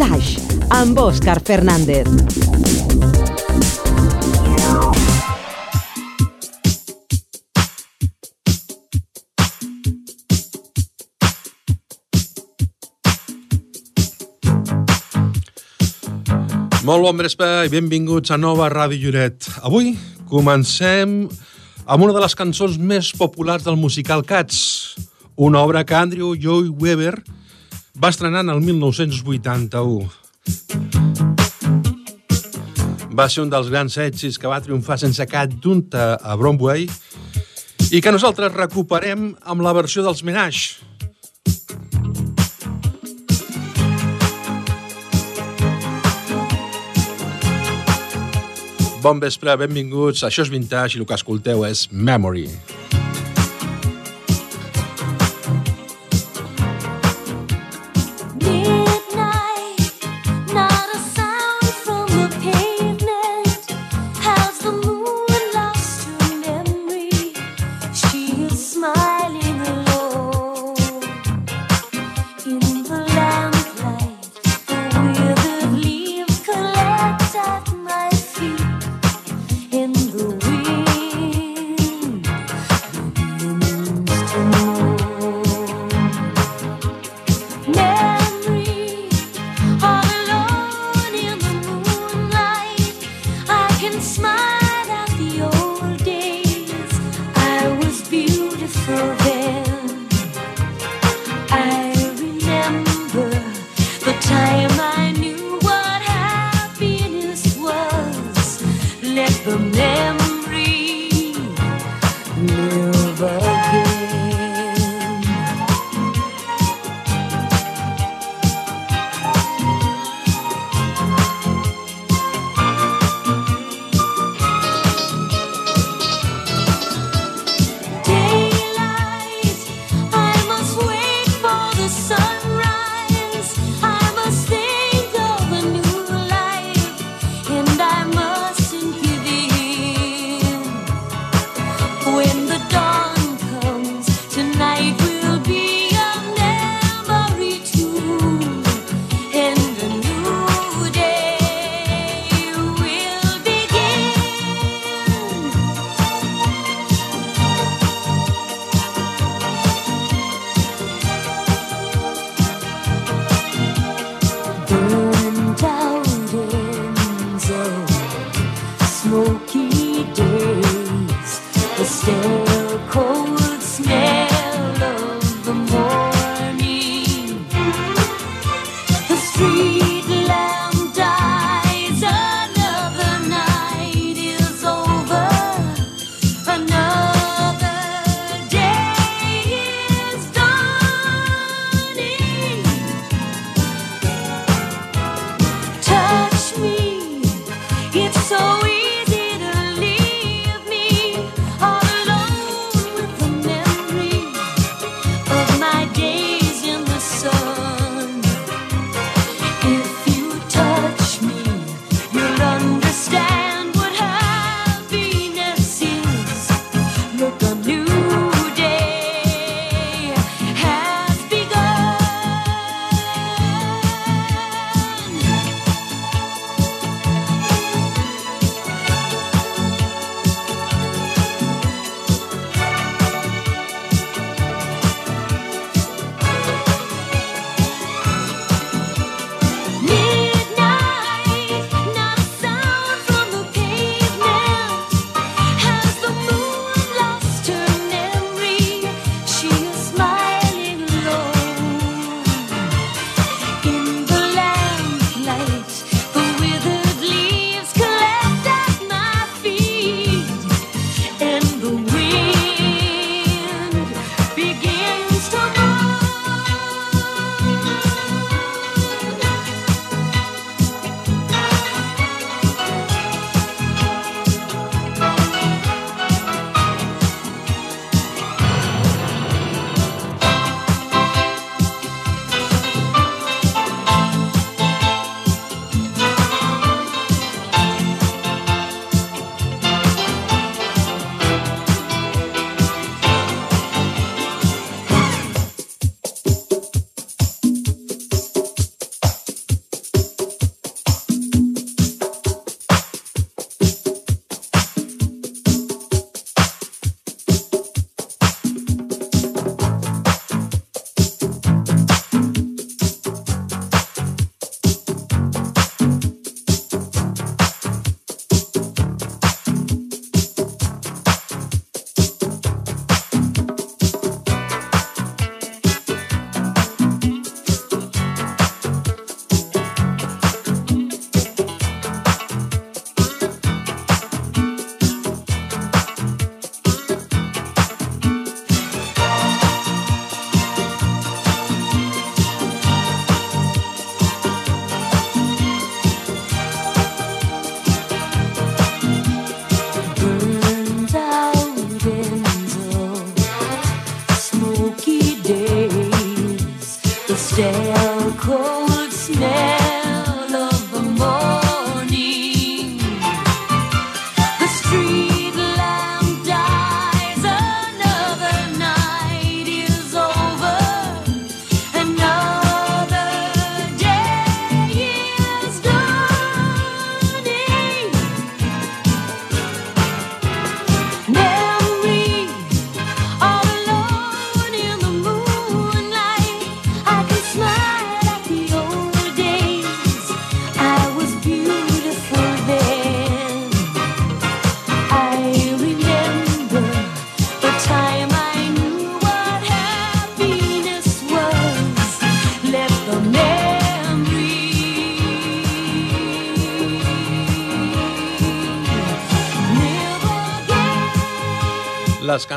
Vintage, 0.00 0.40
amb 0.72 0.96
Òscar 0.96 1.42
Fernández. 1.44 2.06
Molt 16.80 17.04
bon 17.04 17.20
vespre 17.20 17.66
i 17.66 17.68
benvinguts 17.68 18.32
a 18.32 18.38
Nova 18.40 18.70
Ràdio 18.72 18.96
Lloret. 19.04 19.50
Avui 19.60 19.92
comencem 20.30 21.28
amb 21.84 22.06
una 22.06 22.16
de 22.16 22.24
les 22.24 22.38
cançons 22.40 22.80
més 22.80 23.12
populars 23.20 23.68
del 23.68 23.76
musical 23.76 24.24
Cats, 24.24 24.96
una 25.36 25.60
obra 25.60 25.84
que 25.84 26.00
Andrew 26.00 26.32
Joy 26.40 26.72
Weber 26.72 27.18
va 28.00 28.08
estrenar 28.08 28.40
en 28.40 28.48
el 28.48 28.60
1981. 28.64 30.08
Va 33.12 33.28
ser 33.28 33.42
un 33.44 33.50
dels 33.52 33.68
grans 33.68 33.98
èxits 34.00 34.38
que 34.40 34.48
va 34.48 34.60
triomfar 34.64 34.96
sense 35.02 35.26
cap 35.28 35.52
junta 35.60 36.14
a 36.16 36.36
Broadway 36.40 36.88
i 37.90 38.00
que 38.00 38.14
nosaltres 38.14 38.54
recuperem 38.56 39.34
amb 39.44 39.66
la 39.66 39.74
versió 39.76 40.04
dels 40.06 40.24
Menage. 40.24 40.80
Bon 49.00 49.20
vespre, 49.20 49.56
benvinguts. 49.56 50.24
Això 50.24 50.44
és 50.44 50.52
Vintage 50.52 50.96
i 50.96 51.00
el 51.00 51.08
que 51.08 51.16
escolteu 51.16 51.64
és 51.68 51.88
Memory. 51.92 52.79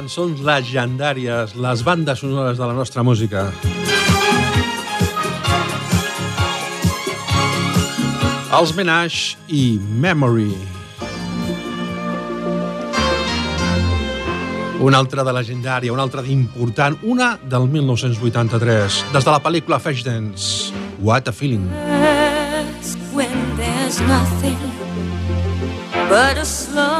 cançons 0.03 0.41
legendàries, 0.43 1.53
les 1.55 1.81
bandes 1.87 2.19
sonores 2.19 2.57
de 2.59 2.65
la 2.67 2.73
nostra 2.75 3.03
música. 3.07 3.45
Els 8.51 8.73
Menage 8.75 9.37
i 9.47 9.79
Memory. 9.79 10.51
Una 14.83 14.99
altra 14.99 15.23
de 15.23 15.31
legendària, 15.39 15.93
una 15.95 16.03
altra 16.03 16.21
d'important, 16.25 16.99
una 17.07 17.37
del 17.39 17.69
1983, 17.71 19.05
des 19.15 19.23
de 19.23 19.31
la 19.31 19.39
pel·lícula 19.39 19.79
Flashdance, 19.79 20.73
What 20.99 21.31
a 21.31 21.31
Feeling. 21.31 21.69
When 23.15 23.55
there's 23.55 24.01
nothing 24.01 24.59
but 26.09 26.35
a 26.35 26.43
slow 26.43 26.92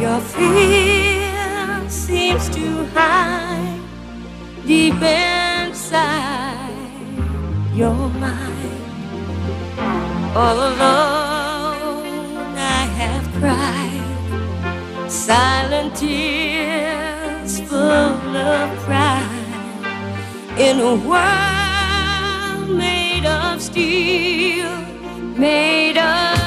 Your 0.00 0.20
fear 0.20 1.88
seems 1.88 2.48
to 2.50 2.86
hide 2.94 3.80
deep 4.64 4.94
inside 4.94 6.70
your 7.74 8.08
mind. 8.10 8.82
All 10.36 10.56
alone, 10.70 12.06
I 12.56 12.86
have 13.00 13.26
cried 13.40 15.10
silent 15.10 15.96
tears 15.96 17.60
full 17.62 18.36
of 18.36 18.78
pride 18.86 19.26
in 20.56 20.78
a 20.78 20.94
world 21.10 22.68
made 22.78 23.26
of 23.26 23.60
steel, 23.60 24.70
made 25.36 25.98
of. 25.98 26.37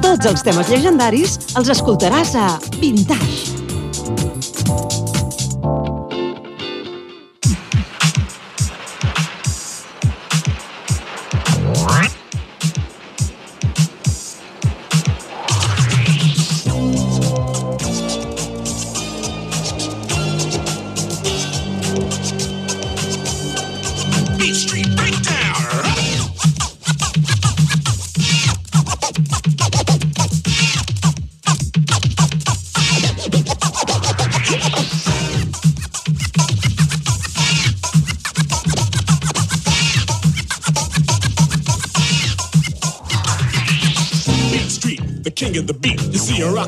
Tots 0.00 0.26
els 0.30 0.44
temes 0.46 0.72
llegendaris 0.72 1.38
els 1.60 1.72
escoltaràs 1.76 2.36
a 2.38 2.46
Vintage. 2.80 3.59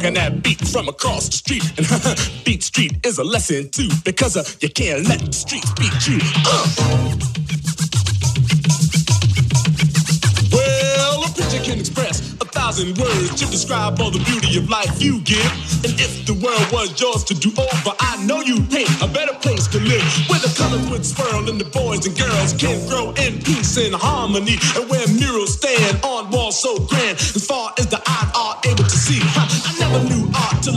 And 0.05 0.17
that 0.17 0.43
beat 0.43 0.59
from 0.67 0.89
across 0.89 1.29
the 1.29 1.37
street. 1.37 1.63
And 1.79 1.87
Beat 2.45 2.65
Street 2.65 3.07
is 3.07 3.19
a 3.19 3.25
lesson 3.25 3.71
too, 3.71 3.89
because 4.05 4.37
uh, 4.37 4.43
you 4.61 4.69
can't 4.69 5.07
let 5.07 5.21
the 5.21 5.33
streets 5.33 5.71
beat 5.79 5.95
you. 6.09 6.19
Uh. 6.45 7.23
Well, 10.51 11.25
a 11.25 11.29
picture 11.29 11.63
can 11.63 11.79
express 11.79 12.35
a 12.41 12.45
thousand 12.45 12.99
words 12.99 13.37
to 13.39 13.47
describe 13.47 14.01
all 14.01 14.11
the 14.11 14.23
beauty 14.25 14.59
of 14.59 14.69
life 14.69 15.01
you 15.01 15.21
give. 15.23 15.47
And 15.87 15.95
if 16.01 16.27
the 16.27 16.35
world 16.35 16.67
was 16.73 17.01
yours 17.01 17.23
to 17.25 17.35
do 17.35 17.51
over, 17.55 17.95
I 18.01 18.19
know 18.27 18.41
you'd 18.41 18.69
paint 18.71 18.91
a 19.03 19.07
better 19.07 19.35
place 19.39 19.69
to 19.69 19.79
live. 19.79 20.03
Where 20.27 20.41
the 20.41 20.53
colors 20.59 20.83
would 20.91 21.07
swirl 21.07 21.49
and 21.49 21.61
the 21.61 21.71
boys 21.71 22.07
and 22.07 22.19
girls 22.19 22.53
can 22.55 22.75
grow 22.89 23.15
in 23.23 23.39
peace 23.41 23.79
and 23.79 23.95
harmony. 23.95 24.59
And 24.75 24.91
where 24.91 25.07
murals 25.15 25.59
stand 25.59 26.03
on 26.05 26.31
walls 26.31 26.61
so 26.61 26.77
grand, 26.91 27.19
as 27.19 27.47
far 27.47 27.73
as 27.79 27.87
the 27.87 28.02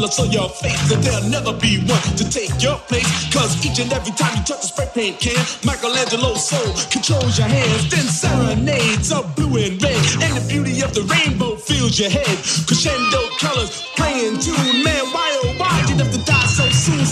I 0.05 0.09
saw 0.09 0.23
your 0.25 0.49
face. 0.49 0.91
And 0.93 1.01
there'll 1.01 1.29
never 1.29 1.51
be 1.51 1.81
one 1.89 2.13
to 2.21 2.29
take 2.29 2.53
your 2.61 2.77
place. 2.85 3.09
Cause 3.33 3.57
each 3.65 3.79
and 3.79 3.91
every 3.91 4.13
time 4.13 4.37
you 4.37 4.43
touch 4.45 4.61
a 4.61 4.67
spray 4.69 4.85
paint 4.93 5.19
can, 5.19 5.41
Michelangelo's 5.65 6.47
soul 6.47 6.73
controls 6.93 7.39
your 7.39 7.47
hands. 7.47 7.89
Then 7.89 8.05
serenades 8.05 9.11
of 9.11 9.35
blue 9.35 9.57
and 9.57 9.81
red. 9.81 9.97
And 10.21 10.37
the 10.37 10.45
beauty 10.47 10.81
of 10.83 10.93
the 10.93 11.01
rainbow 11.09 11.55
fills 11.55 11.97
your 11.97 12.11
head. 12.11 12.37
Crescendo 12.69 13.17
colors 13.41 13.81
playing 13.97 14.37
tune. 14.37 14.83
Man, 14.85 15.05
why 15.09 15.25
oh 15.41 15.55
why 15.57 15.73
did 15.87 15.97
have 15.97 16.13
to 16.13 16.21
die? 16.21 16.54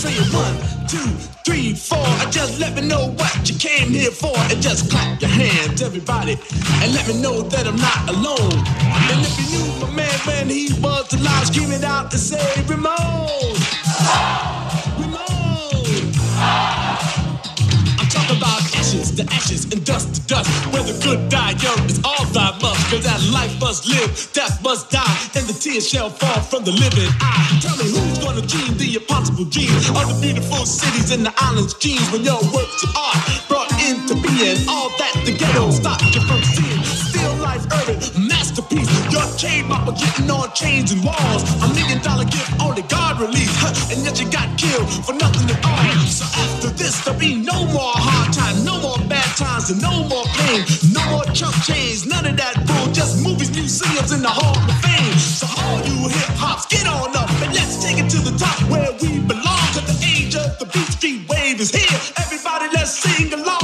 Say 0.04 0.12
it 0.16 0.34
one, 0.34 0.86
two, 0.86 1.16
three, 1.46 1.72
four. 1.72 2.06
And 2.20 2.30
just 2.30 2.60
let 2.60 2.74
me 2.74 2.86
know 2.86 3.08
what 3.12 3.48
you 3.48 3.56
came 3.56 3.88
here 3.88 4.10
for. 4.10 4.36
And 4.36 4.60
just 4.60 4.90
clap 4.90 5.18
your 5.18 5.30
hands, 5.30 5.80
everybody. 5.80 6.32
And 6.82 6.92
let 6.92 7.08
me 7.08 7.22
know 7.22 7.40
that 7.40 7.66
I'm 7.66 7.76
not 7.76 8.10
alone. 8.10 8.52
And 9.08 9.24
if 9.24 9.32
you 9.40 9.56
knew 9.56 9.80
my 9.80 9.90
man 9.96 10.18
when 10.26 10.50
he 10.50 10.68
was 10.82 11.10
alive, 11.14 11.46
screaming 11.46 11.84
out 11.84 12.10
to 12.10 12.18
say, 12.18 12.44
Ramon! 12.66 14.53
Ashes 18.94 19.20
ashes 19.20 19.64
and 19.72 19.84
dust 19.84 20.14
to 20.14 20.20
dust. 20.26 20.50
Where 20.72 20.82
the 20.82 20.94
good 21.02 21.28
die 21.28 21.54
young 21.58 21.78
is 21.86 22.00
all 22.04 22.24
thy 22.26 22.50
must. 22.62 22.80
Cause 22.90 23.04
that 23.04 23.20
life 23.32 23.54
must 23.60 23.88
live, 23.88 24.10
death 24.32 24.62
must 24.62 24.90
die, 24.90 25.16
and 25.34 25.46
the 25.46 25.52
tears 25.52 25.88
shall 25.88 26.10
fall 26.10 26.40
from 26.42 26.64
the 26.64 26.72
living 26.72 27.10
eye. 27.20 27.58
Tell 27.60 27.76
me 27.76 27.90
who's 27.90 28.18
gonna 28.18 28.42
dream 28.46 28.76
the 28.78 28.94
impossible 28.94 29.44
dream 29.44 29.74
of 29.98 30.06
the 30.10 30.18
beautiful 30.20 30.66
cities 30.66 31.10
and 31.10 31.26
the 31.26 31.34
islands' 31.38 31.74
dreams 31.74 32.06
when 32.12 32.22
your 32.22 32.40
works 32.54 32.82
of 32.84 32.96
art 32.96 33.18
brought 33.48 33.70
into 33.82 34.14
being 34.14 34.58
all 34.68 34.90
that 34.98 35.14
the 35.24 35.32
ghetto 35.36 35.70
stopped 35.70 36.14
you 36.14 36.20
from 36.22 36.42
seeing. 36.42 36.82
Still 36.84 37.34
life 37.36 37.64
urban 37.72 37.98
masterpiece. 38.28 38.93
Your 39.24 39.36
chain 39.40 39.64
mopper 39.64 39.96
getting 39.96 40.30
on 40.30 40.52
chains 40.52 40.92
and 40.92 41.02
walls. 41.02 41.42
A 41.64 41.68
million 41.72 41.96
dollar 42.02 42.24
gift 42.28 42.52
only 42.60 42.82
God 42.92 43.18
released. 43.18 43.56
Huh, 43.56 43.72
and 43.88 44.04
yet 44.04 44.20
you 44.20 44.28
got 44.28 44.52
killed 44.58 44.84
for 45.00 45.14
nothing 45.16 45.48
at 45.48 45.64
all. 45.64 46.04
So 46.04 46.28
after 46.44 46.68
this, 46.76 47.00
there'll 47.04 47.18
be 47.18 47.34
no 47.34 47.64
more 47.72 47.96
hard 47.96 48.34
times, 48.36 48.62
no 48.64 48.76
more 48.84 49.00
bad 49.08 49.24
times, 49.40 49.70
and 49.70 49.80
no 49.80 50.04
more 50.12 50.28
pain. 50.44 50.68
No 50.92 51.00
more 51.08 51.24
chump 51.32 51.56
chains, 51.64 52.04
none 52.04 52.26
of 52.28 52.36
that 52.36 52.68
bull. 52.68 52.92
Just 52.92 53.24
movies, 53.24 53.48
museums, 53.56 54.12
and 54.12 54.22
the 54.22 54.28
Hall 54.28 54.60
of 54.60 54.76
Fame. 54.84 55.16
So 55.16 55.48
all 55.48 55.80
you 55.88 56.04
hip 56.12 56.36
hops, 56.36 56.68
get 56.68 56.84
on 56.86 57.16
up 57.16 57.30
and 57.40 57.54
let's 57.56 57.80
take 57.80 57.96
it 57.96 58.10
to 58.12 58.20
the 58.20 58.36
top 58.36 58.60
where 58.68 58.92
we 59.00 59.24
belong. 59.24 59.64
Cause 59.72 59.88
the 59.88 59.96
age 60.04 60.36
of 60.36 60.52
the 60.60 60.68
beat 60.68 60.90
street 60.92 61.24
wave 61.32 61.60
is 61.64 61.72
here. 61.72 61.96
Everybody, 62.20 62.68
let's 62.76 62.92
sing 62.92 63.32
along. 63.32 63.63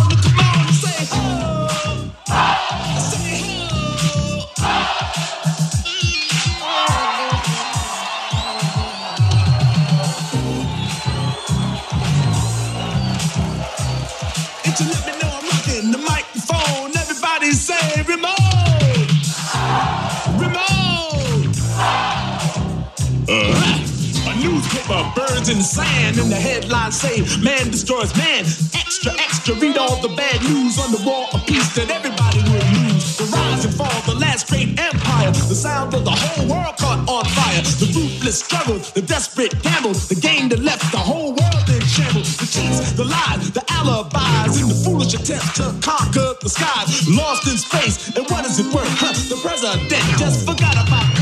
Newspaper 24.91 25.13
burns 25.15 25.49
in 25.49 25.59
the 25.59 25.65
sand, 25.65 26.19
and 26.19 26.31
the 26.31 26.37
headlines 26.37 27.01
say, 27.01 27.23
Man 27.43 27.71
destroys 27.71 28.15
man. 28.17 28.45
Extra, 28.75 29.13
extra, 29.13 29.55
read 29.57 29.77
all 29.77 30.01
the 30.01 30.15
bad 30.17 30.43
news 30.43 30.79
on 30.79 30.91
the 30.93 31.03
wall, 31.07 31.29
of 31.33 31.47
peace 31.47 31.75
that 31.75 31.91
everybody 31.91 32.43
will 32.51 32.67
lose. 32.75 33.17
The 33.17 33.25
rise 33.25 33.65
and 33.65 33.75
fall, 33.75 33.87
of 33.87 34.07
the 34.07 34.15
last 34.15 34.49
great 34.49 34.79
empire, 34.79 35.31
the 35.31 35.55
sound 35.55 35.95
of 35.95 36.05
the 36.05 36.11
whole 36.11 36.49
world 36.49 36.77
caught 36.77 37.09
on 37.09 37.25
fire. 37.25 37.63
The 37.63 37.91
ruthless 37.95 38.41
struggle, 38.41 38.79
the 38.95 39.03
desperate 39.03 39.55
gamble, 39.63 39.95
the 39.95 40.19
game 40.19 40.49
that 40.51 40.61
left 40.61 40.91
the 40.93 40.99
whole 40.99 41.33
world 41.33 41.67
in 41.69 41.81
shambles. 41.83 42.37
The 42.37 42.47
cheats, 42.47 42.93
the 42.93 43.05
lies, 43.05 43.51
the 43.51 43.65
alibis, 43.71 44.61
and 44.61 44.71
the 44.71 44.79
foolish 44.85 45.15
attempt 45.15 45.57
to 45.57 45.75
conquer 45.81 46.35
the 46.43 46.49
skies. 46.49 47.09
Lost 47.09 47.47
in 47.47 47.57
space, 47.57 48.17
and 48.17 48.27
what 48.29 48.45
is 48.45 48.59
it 48.59 48.67
worth? 48.75 48.89
Huh, 48.99 49.13
the 49.29 49.39
president 49.41 49.89
just 50.19 50.47
forgot 50.47 50.75
about 50.75 51.20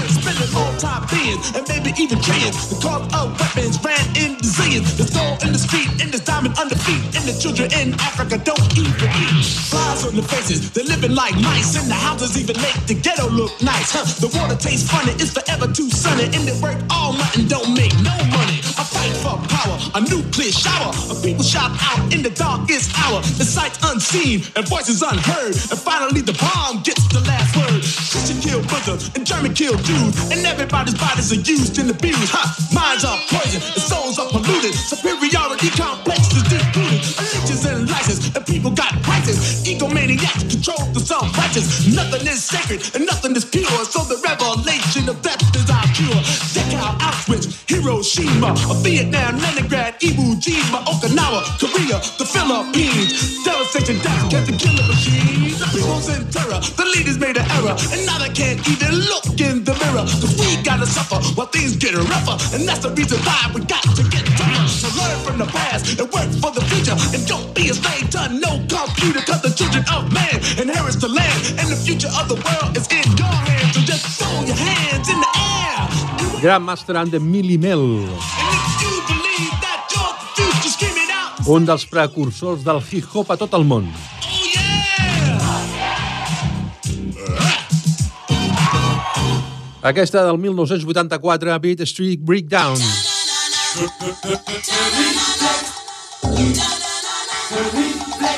all 0.59 0.75
time 0.77 1.07
being, 1.09 1.39
and 1.55 1.63
maybe 1.71 1.95
even 2.03 2.19
trillions. 2.21 2.69
The 2.69 2.79
cost 2.83 3.15
of 3.15 3.39
weapons 3.39 3.79
ran 3.87 4.03
in 4.19 4.35
the 4.43 4.51
zillions. 4.51 4.91
There's 4.99 5.15
gold 5.15 5.43
in 5.47 5.53
the 5.55 5.63
street, 5.63 5.89
and 6.03 6.11
the 6.11 6.19
diamond 6.19 6.59
under 6.59 6.75
feet, 6.75 7.03
and 7.15 7.25
the 7.25 7.35
children 7.39 7.71
in 7.79 7.95
Africa 8.03 8.37
don't 8.43 8.67
even 8.77 9.09
eat. 9.31 9.47
Flies 9.71 10.05
on 10.05 10.15
the 10.19 10.23
faces, 10.23 10.71
they're 10.75 10.85
living 10.85 11.15
like 11.15 11.35
mice, 11.39 11.79
and 11.79 11.87
the 11.89 11.95
houses 11.95 12.35
even 12.41 12.57
make 12.61 12.79
the 12.91 12.95
ghetto 12.95 13.31
look 13.31 13.55
nice. 13.63 13.95
Huh, 13.95 14.05
the 14.19 14.31
water 14.37 14.57
tastes 14.57 14.91
funny, 14.91 15.13
it's 15.23 15.33
forever 15.33 15.71
too 15.71 15.89
sunny, 15.91 16.25
and 16.35 16.43
they 16.49 16.57
work 16.61 16.79
all 16.91 17.13
night 17.13 17.37
and 17.39 17.49
don't 17.49 17.73
make 17.75 17.95
no 18.03 18.17
money. 18.35 18.58
A 18.79 18.85
fight 18.87 19.11
for 19.19 19.35
power, 19.51 19.75
a 19.99 20.01
nuclear 20.07 20.53
shower, 20.55 20.95
of 21.11 21.19
people 21.19 21.43
shot 21.43 21.75
out 21.83 22.15
in 22.15 22.23
the 22.23 22.31
darkest 22.31 22.95
hour. 22.95 23.19
The 23.35 23.43
sights 23.43 23.79
unseen 23.83 24.47
and 24.55 24.63
voices 24.69 25.03
unheard, 25.03 25.59
and 25.59 25.79
finally 25.83 26.23
the 26.23 26.39
bomb 26.39 26.87
gets 26.87 27.03
the 27.11 27.19
last 27.27 27.59
word. 27.59 27.83
Christian 27.83 28.39
killed 28.39 28.69
brothers 28.71 29.11
and 29.19 29.27
German 29.27 29.55
killed 29.55 29.83
Jews, 29.83 30.15
and 30.31 30.47
everybody's 30.47 30.95
bodies 30.95 31.35
are 31.35 31.43
used 31.43 31.79
and 31.83 31.91
abused. 31.91 32.31
Huh, 32.31 32.47
minds 32.71 33.03
are 33.03 33.19
poisoned, 33.27 33.67
and 33.67 33.83
souls 33.83 34.15
are 34.23 34.31
polluted. 34.31 34.75
Superiority 34.79 35.75
complexes 35.75 36.47
deep-rooted, 36.47 37.03
allegiance 37.19 37.67
and 37.67 37.91
license, 37.91 38.31
and 38.31 38.47
people 38.47 38.71
got 38.71 38.95
prices. 39.03 39.67
Egomaniacs 39.67 40.47
control 40.47 40.87
the 40.95 41.03
self-righteous. 41.03 41.91
Nothing 41.91 42.31
is 42.31 42.47
sacred 42.47 42.87
and 42.95 43.11
nothing 43.11 43.35
is 43.35 43.45
pure, 43.45 43.67
so 43.91 44.07
the 44.07 44.23
revelation 44.23 45.11
of 45.11 45.19
death 45.27 45.43
is 45.59 45.67
our 45.99 46.13
cure. 46.13 46.23
Dachau, 46.55 46.99
Auschwitz, 46.99 47.47
Hiroshima, 47.67 48.55
Vietnam, 48.83 49.39
Leningrad, 49.39 49.99
Iwo 50.01 50.35
Jima, 50.41 50.85
Okinawa, 50.87 51.43
Korea, 51.59 51.99
the 52.19 52.25
Philippines. 52.25 53.45
Devastation, 53.45 53.99
death, 54.03 54.31
get 54.31 54.47
the 54.47 54.53
killer 54.53 54.87
machine. 54.87 55.59
The 55.59 55.67
people's 55.73 56.09
in 56.09 56.29
terror, 56.31 56.61
the 56.77 56.85
leaders 56.95 57.19
made 57.19 57.37
an 57.37 57.47
error, 57.59 57.75
and 57.93 58.07
now 58.07 58.19
they 58.19 58.31
can't 58.31 58.61
even 58.69 58.95
look 59.11 59.27
in 59.41 59.65
the 59.65 59.75
mirror. 59.75 60.05
Cause 60.21 60.35
we 60.39 60.63
gotta 60.63 60.87
suffer 60.87 61.19
while 61.35 61.49
things 61.49 61.77
get 61.77 61.95
rougher, 61.95 62.37
and 62.55 62.67
that's 62.67 62.81
the 62.81 62.91
reason 62.91 63.19
why 63.23 63.51
we 63.55 63.61
got 63.65 63.83
to 63.83 64.03
get 64.09 64.25
tougher. 64.39 64.69
So 64.69 64.89
learn 64.99 65.19
from 65.25 65.39
the 65.39 65.47
past 65.47 65.99
and 65.99 66.09
work 66.13 66.31
for 66.43 66.53
the 66.53 66.65
future, 66.71 66.97
and 67.15 67.27
don't 67.27 67.55
be 67.55 67.71
a 67.71 67.75
slave 67.75 68.11
to 68.15 68.29
no 68.33 68.63
computer, 68.69 69.21
cause 69.27 69.43
the 69.43 69.53
children 69.55 69.85
of 69.91 70.13
man 70.13 70.39
inherits 70.59 70.97
the 70.97 71.09
land, 71.09 71.39
and 71.59 71.69
the 71.69 71.77
future 71.77 72.11
of 72.19 72.29
the 72.29 72.39
world 72.39 72.77
is 72.77 72.87
in 72.91 73.07
your 73.17 73.35
hands. 73.49 73.75
So 73.75 73.81
just 73.83 74.05
throw 74.19 74.45
your 74.45 74.57
hands 74.57 75.09
in 75.09 75.19
the 75.21 75.29
air. 75.37 75.38
Grandmaster 76.41 76.97
and 76.97 77.11
the 77.11 77.19
Millie 77.19 77.59
Mel, 77.59 77.81
And 77.81 78.05
if 78.05 78.83
you 78.83 78.95
believe 79.11 79.55
that 79.61 79.91
you're 79.91 80.15
the 80.19 80.27
future, 80.37 80.71
scream 80.71 80.97
it 81.03 81.11
out. 81.11 81.49
un 81.49 81.67
dels 81.67 81.85
precursors 81.87 82.63
del 82.63 82.79
hip-hop 82.79 83.31
a 83.31 83.37
tot 83.37 83.55
el 83.59 83.65
món. 83.65 83.91
Aquesta 89.83 90.25
del 90.27 90.39
1984, 90.39 91.59
Beat 91.59 91.81
Street 91.81 92.21
Breakdown. 92.23 92.77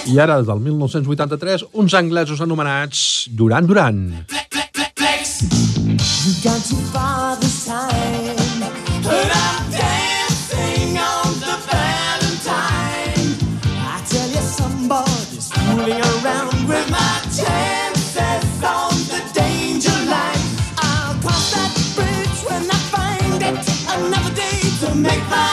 I 0.07 0.19
ara, 0.19 0.41
del 0.43 0.61
1983, 0.61 1.67
uns 1.73 1.95
anglesos 1.95 2.41
anomenats 2.41 3.29
Duran 3.31 3.67
Duran. 3.67 4.27
Too 6.41 6.77
far 6.93 7.20
make 25.03 25.21
fun. 25.31 25.50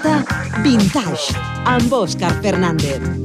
Escolta 0.00 0.62
Vintage 0.64 1.36
amb 1.68 1.92
Òscar 1.92 2.32
Fernández. 2.40 3.19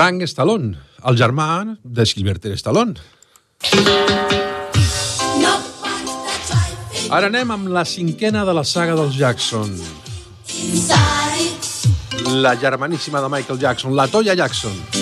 Frank 0.00 0.22
Stallone, 0.24 0.78
el 1.10 1.16
germà 1.20 1.76
de 1.84 2.04
Sylvester 2.08 2.54
Stallone. 2.56 2.94
Ara 7.12 7.28
anem 7.28 7.52
amb 7.52 7.68
la 7.74 7.82
cinquena 7.84 8.46
de 8.48 8.54
la 8.56 8.64
saga 8.64 8.96
dels 8.96 9.18
Jackson. 9.20 9.76
La 12.46 12.56
germaníssima 12.64 13.20
de 13.20 13.28
Michael 13.36 13.60
Jackson, 13.60 13.92
la 14.00 14.08
Toya 14.08 14.38
Jackson. 14.40 14.99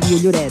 Radio 0.00 0.18
Lloret. 0.18 0.49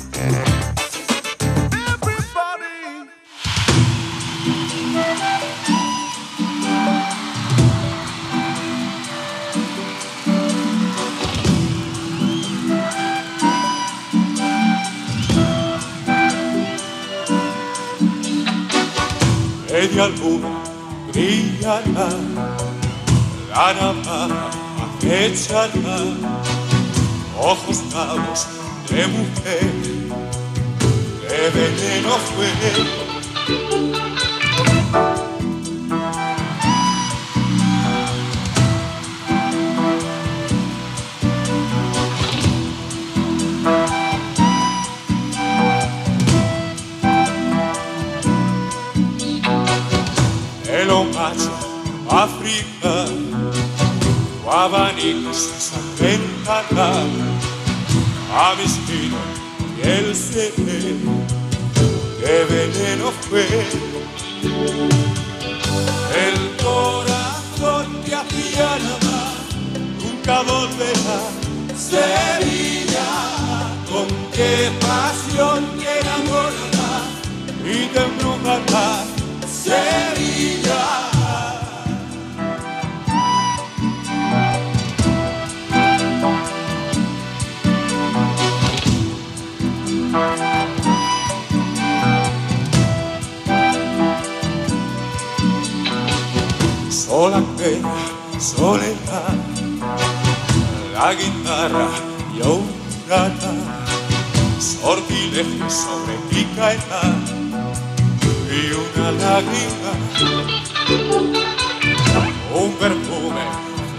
Un 112.54 112.71
perfume, 112.73 113.45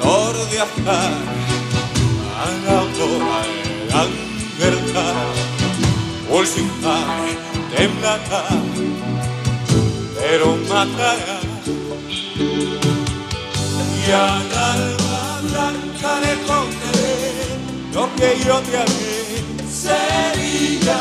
flor 0.00 0.34
de 0.50 0.60
azar, 0.60 1.12
a 2.38 2.46
la 2.64 2.78
aurora 2.80 3.42
la 3.92 4.02
verdad, 4.58 5.14
pulsitare 6.28 7.50
temblará, 7.76 8.44
pero 10.18 10.56
matará. 10.68 11.40
Y 14.06 14.12
al 14.12 14.50
alma 14.72 15.40
blanca 15.42 16.20
le 16.24 16.34
contaré 16.48 17.20
lo 17.94 18.04
que 18.16 18.28
yo 18.44 18.60
te 18.60 18.76
amé. 18.78 19.20
Sevilla, 19.70 21.00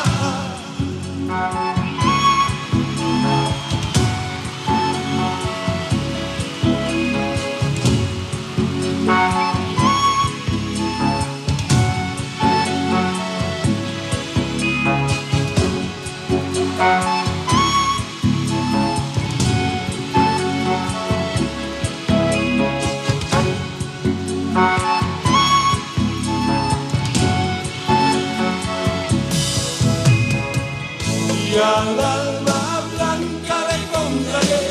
al 31.77 31.99
alma 31.99 32.61
blanca 32.93 33.55
le 33.69 33.77
contaré 33.93 34.67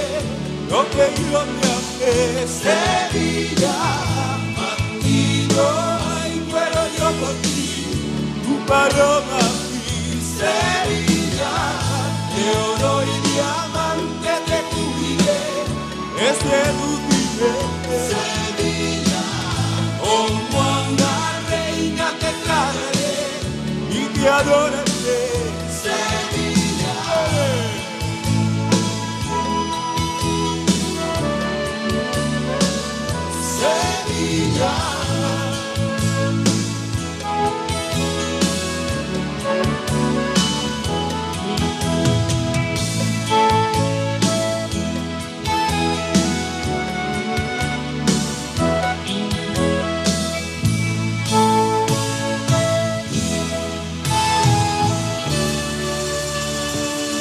lo 0.70 0.80
que 0.92 1.06
yo 1.30 1.40
te 1.58 1.68
amé. 1.74 2.46
Sevilla, 2.62 3.76
bandido, 4.56 5.62
ay, 6.14 6.32
muero 6.50 6.82
yo 6.98 7.08
por 7.20 7.34
ti, 7.42 7.70
tu 8.44 8.54
paloma 8.66 9.40
fui. 9.60 10.20
Sevilla, 10.38 11.54
de 12.34 12.44
oro 12.68 12.92
y 13.02 13.16
diamante 13.28 14.32
te 14.48 14.58
cubriré, 14.70 15.42
es 16.26 16.36
seduciré. 16.44 17.54
Sevilla, 18.10 19.24
como 20.00 20.62
a 20.62 20.78
una 20.88 21.14
reina 21.50 22.06
te 22.20 22.30
trataré 22.44 23.12
y 23.90 24.02
te 24.14 24.28
adoraré. 24.28 24.89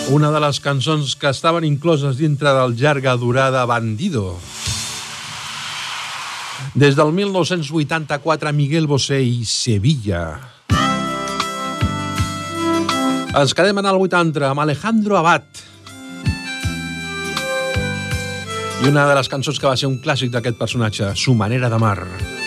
Una 0.10 0.32
de 0.34 0.40
les 0.42 0.58
cançons 0.58 1.12
que 1.22 1.30
estaven 1.30 1.68
incloses 1.68 2.18
dintre 2.18 2.50
del 2.58 2.74
llarga 2.74 3.14
durada 3.14 3.62
Bandido. 3.70 4.40
Des 6.74 6.98
del 6.98 7.14
1984, 7.14 8.54
Miguel 8.58 8.88
Bosé 8.90 9.22
i 9.22 9.46
Sevilla. 9.46 10.24
Ens 13.38 13.54
quedem 13.54 13.84
en 13.84 13.92
el 13.92 14.02
80 14.02 14.50
amb 14.50 14.66
Alejandro 14.66 15.22
Abad. 15.22 15.46
I 18.82 18.90
una 18.90 19.06
de 19.06 19.14
les 19.22 19.30
cançons 19.30 19.62
que 19.62 19.70
va 19.70 19.78
ser 19.78 19.94
un 19.94 20.02
clàssic 20.02 20.34
d'aquest 20.34 20.58
personatge, 20.58 21.14
Su 21.14 21.38
manera 21.38 21.70
d'amar. 21.70 22.00
Cierro 22.08 22.39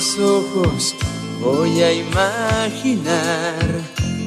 los 0.00 0.18
ojos, 0.18 0.94
voy 1.42 1.82
a 1.82 1.92
imaginar 1.92 3.66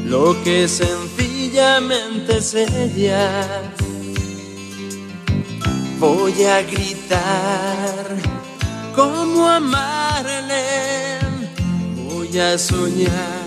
lo 0.06 0.36
que 0.44 0.68
sencillamente 0.68 2.38
es 2.38 2.54
ella. 2.54 3.42
Voy 6.00 6.44
a 6.44 6.62
gritar 6.62 8.06
cómo 8.96 9.50
amarle. 9.50 11.18
Voy 12.08 12.38
a 12.38 12.56
soñar 12.60 13.42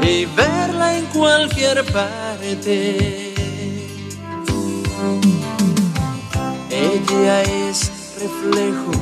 y 0.00 0.26
verla 0.26 0.96
en 0.96 1.06
cualquier 1.06 1.84
parte. 1.86 3.34
Ella 6.70 7.42
es 7.42 7.90
reflejo 8.20 8.92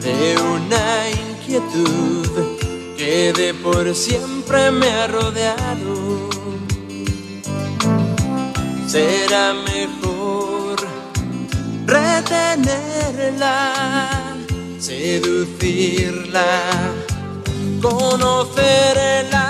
de 0.00 0.36
una 0.38 1.31
inquietud 1.52 2.30
que 2.96 3.32
de 3.32 3.52
por 3.54 3.94
siempre 3.94 4.70
me 4.70 4.90
ha 4.90 5.06
rodeado. 5.06 6.30
Será 8.86 9.52
mejor 9.52 10.76
retenerla, 11.86 13.72
seducirla, 14.78 16.46
conocerla. 17.82 19.48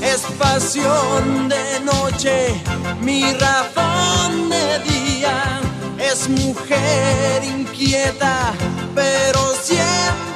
Es 0.00 0.20
pasión 0.38 1.48
de 1.48 1.80
noche, 1.80 2.62
mi 3.00 3.32
razón 3.32 4.48
de 4.48 4.78
día. 4.90 5.60
Es 5.98 6.28
mujer 6.28 7.42
inquieta, 7.44 8.52
pero 8.94 9.54
siempre 9.60 10.27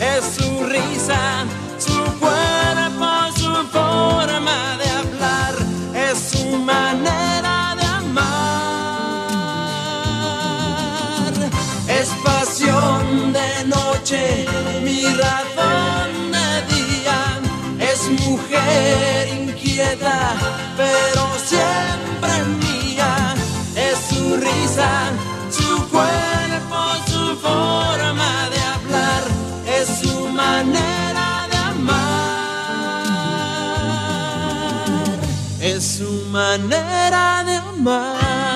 Es 0.00 0.24
su 0.36 0.64
risa, 0.66 1.44
su 1.78 1.96
cuerpo, 2.18 3.08
su 3.34 3.52
forma 3.72 4.76
de 4.78 4.88
hablar. 4.90 5.54
Es 5.94 6.18
su 6.32 6.44
manera 6.56 7.74
de 7.78 7.86
amar. 7.86 8.32
Es 11.88 12.08
pasión 12.24 13.32
de 13.32 13.64
noche, 13.66 14.46
mi 14.82 15.04
razón 15.04 16.32
de 16.32 16.48
día. 16.74 17.18
Es 17.78 18.00
mujer 18.26 19.28
inquieta, 19.28 20.34
pero 20.76 21.22
siempre 21.44 22.32
mía. 22.60 23.34
Es 23.74 23.98
su 24.10 24.36
risa, 24.36 24.90
su 25.50 25.88
cuerpo, 25.88 26.78
su 27.06 27.36
forma 27.36 27.85
manera 36.58 37.44
de 37.44 37.56
amar. 37.56 38.46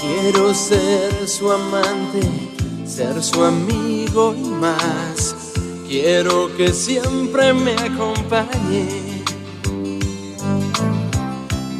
Quiero 0.00 0.54
ser 0.54 1.28
su 1.28 1.50
amante, 1.50 2.20
ser 2.84 3.22
su 3.22 3.44
amigo 3.44 4.34
y 4.36 4.48
más. 4.48 5.36
Quiero 5.86 6.54
que 6.56 6.72
siempre 6.72 7.52
me 7.52 7.74
acompañe. 7.74 9.22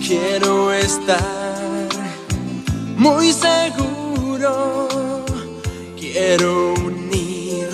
Quiero 0.06 0.72
estar 0.72 1.88
muy 2.96 3.32
seguro. 3.32 3.99
Quiero 5.98 6.72
unir 6.72 7.68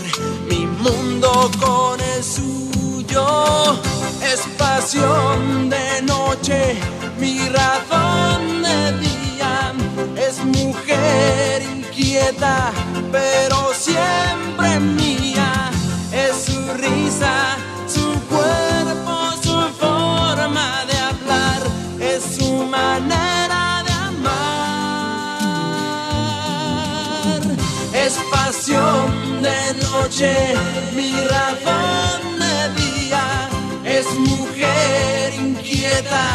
mi 0.49 0.67
mundo 0.67 1.49
con 1.61 2.01
el 2.01 2.25
suyo. 2.25 3.79
Es 4.21 4.41
pasión 4.59 5.71
de 5.71 6.03
noche, 6.03 6.77
mi 7.21 7.39
razón 7.51 8.63
de 8.63 8.99
día. 8.99 9.75
Es 10.17 10.45
mujer 10.45 11.63
inquieta, 11.63 12.73
pero 13.13 13.73
siempre 13.73 14.81
mía. 14.81 15.71
Es 16.13 16.47
su 16.47 16.61
risa, 16.75 17.59
noche, 29.75 30.35
mi 30.95 31.13
razón 31.35 32.39
de 32.39 32.83
día. 32.83 33.49
Es 33.85 34.07
mujer 34.15 35.35
inquieta, 35.35 36.27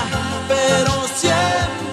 pero 0.47 0.91
siempre 1.15 1.90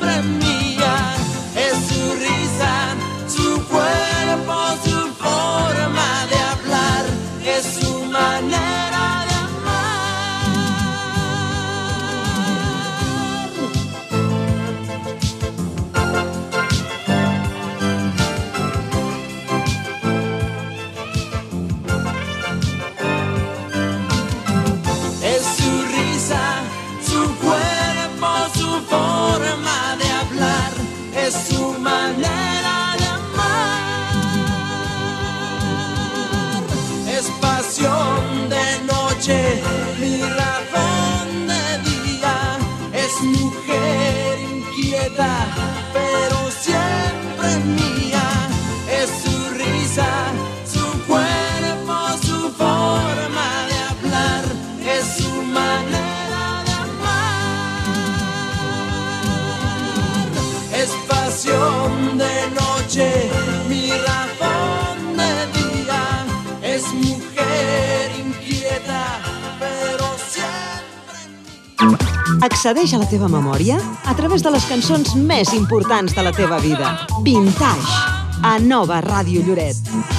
Accedeix 72.48 72.94
a 72.96 73.00
la 73.02 73.06
teva 73.10 73.28
memòria 73.28 73.76
a 74.08 74.14
través 74.16 74.44
de 74.46 74.52
les 74.54 74.64
cançons 74.70 75.12
més 75.20 75.52
importants 75.52 76.16
de 76.16 76.24
la 76.24 76.32
teva 76.32 76.62
vida. 76.64 76.94
Vintage, 77.26 77.98
a 78.40 78.56
Nova 78.64 79.02
Ràdio 79.04 79.44
Lloret. 79.44 80.17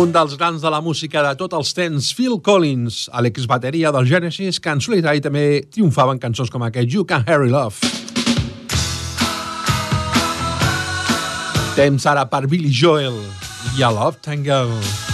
Un 0.00 0.14
dels 0.14 0.32
grans 0.40 0.62
de 0.62 0.70
la 0.72 0.78
música 0.80 1.20
de 1.20 1.34
tots 1.36 1.52
els 1.58 1.74
temps, 1.76 2.06
Phil 2.16 2.38
Collins, 2.40 3.02
a 3.12 3.20
l'exbateria 3.20 3.90
del 3.92 4.06
Genesis, 4.08 4.56
que 4.56 4.72
en 4.72 4.80
solitari 4.80 5.20
també 5.20 5.42
triomfaven 5.68 6.22
cançons 6.22 6.48
com 6.48 6.64
aquest 6.64 6.88
You 6.88 7.04
Can 7.04 7.28
Harry 7.28 7.52
Love. 7.52 7.76
Temps 11.76 12.08
ara 12.08 12.24
per 12.32 12.46
Billy 12.48 12.72
Joel 12.72 13.20
i 13.76 13.84
a 13.84 13.92
Love 13.92 14.24
Tangle. 14.24 14.64
Love 14.64 14.88
Tango. 14.88 15.09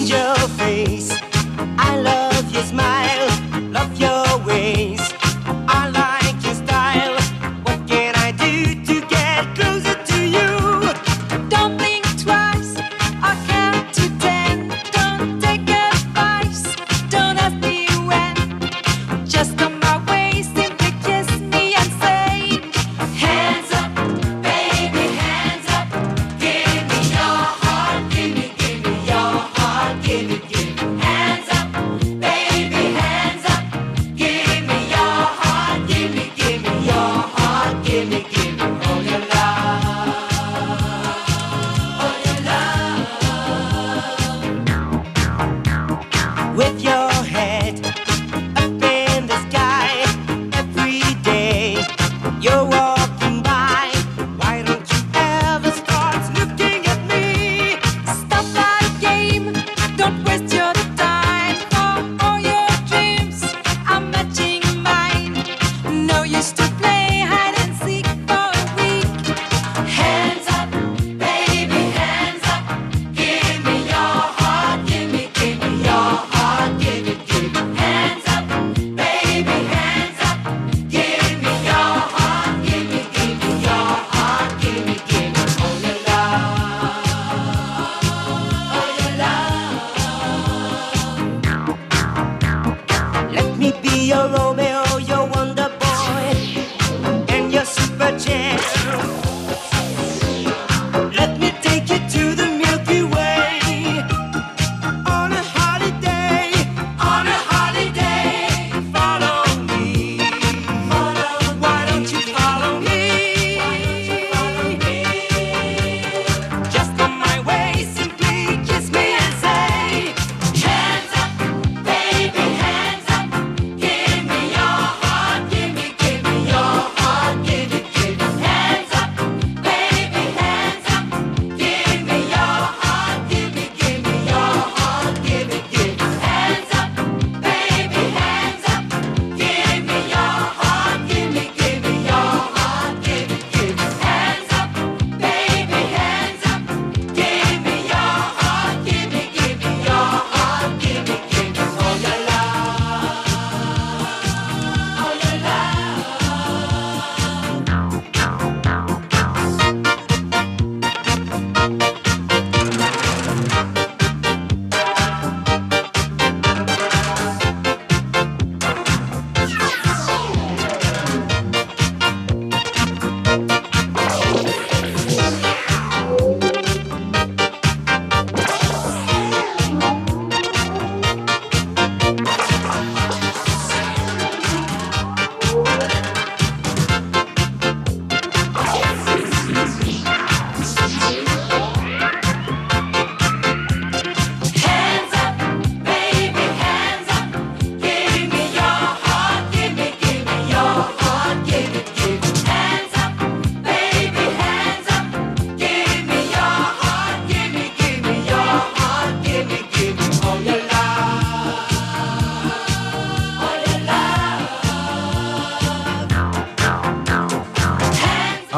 angel. 0.00 0.29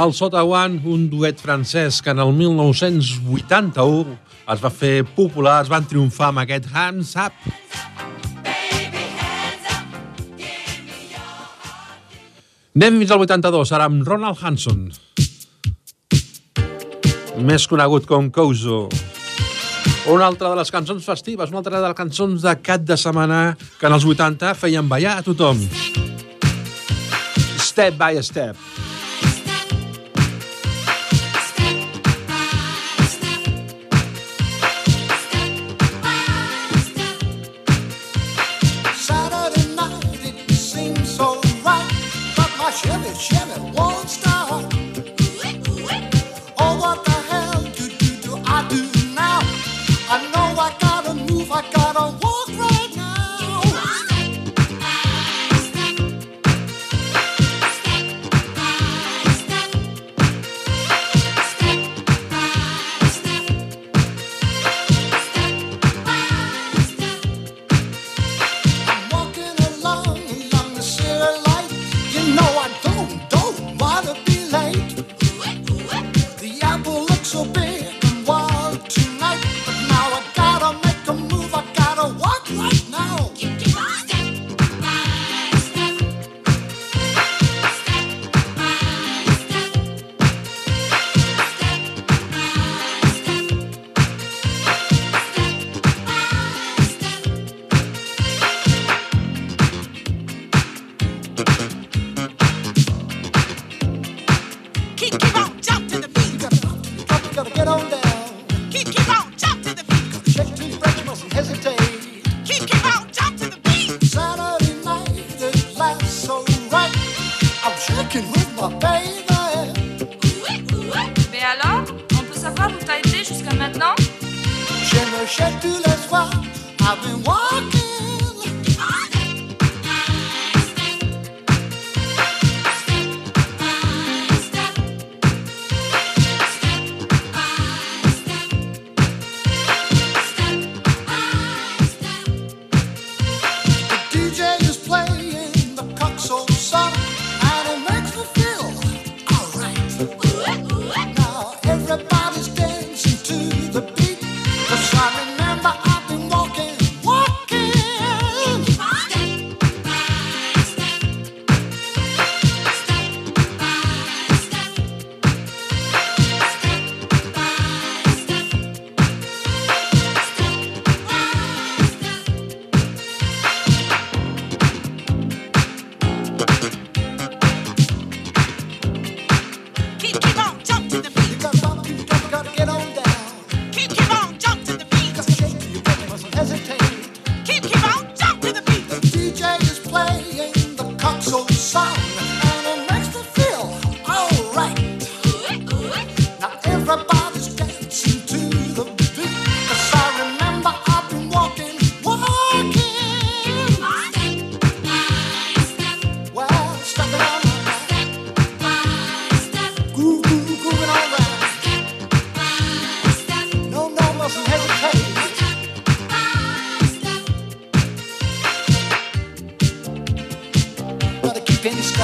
El 0.03 0.11
Sota 0.18 0.40
One, 0.42 0.80
un 0.90 1.05
duet 1.07 1.38
francès 1.38 2.00
que 2.03 2.11
en 2.11 2.18
el 2.18 2.32
1981 2.34 4.16
es 4.50 4.62
va 4.64 4.70
fer 4.74 5.05
popular, 5.14 5.61
es 5.62 5.70
van 5.70 5.86
triomfar 5.86 6.32
amb 6.32 6.42
aquest 6.42 6.66
Hands 6.74 7.12
Up. 7.22 7.36
Anem 12.74 12.98
fins 13.05 13.14
al 13.14 13.22
82, 13.28 13.74
ara 13.78 13.86
amb 13.86 14.03
Ronald 14.09 14.42
Hanson. 14.42 14.90
Més 17.46 17.70
conegut 17.70 18.11
com 18.11 18.26
Couso. 18.34 18.88
Una 20.11 20.26
altra 20.26 20.50
de 20.50 20.59
les 20.59 20.74
cançons 20.74 21.07
festives, 21.07 21.55
una 21.55 21.62
altra 21.62 21.78
de 21.78 21.86
les 21.86 21.98
cançons 22.03 22.42
de 22.42 22.59
cap 22.59 22.82
de 22.82 22.98
setmana 22.98 23.55
que 23.78 23.86
en 23.86 23.94
els 23.94 24.09
80 24.16 24.57
feien 24.59 24.90
ballar 24.90 25.20
a 25.20 25.26
tothom. 25.30 25.62
Step 27.62 27.94
by 27.94 28.18
Step. 28.18 28.82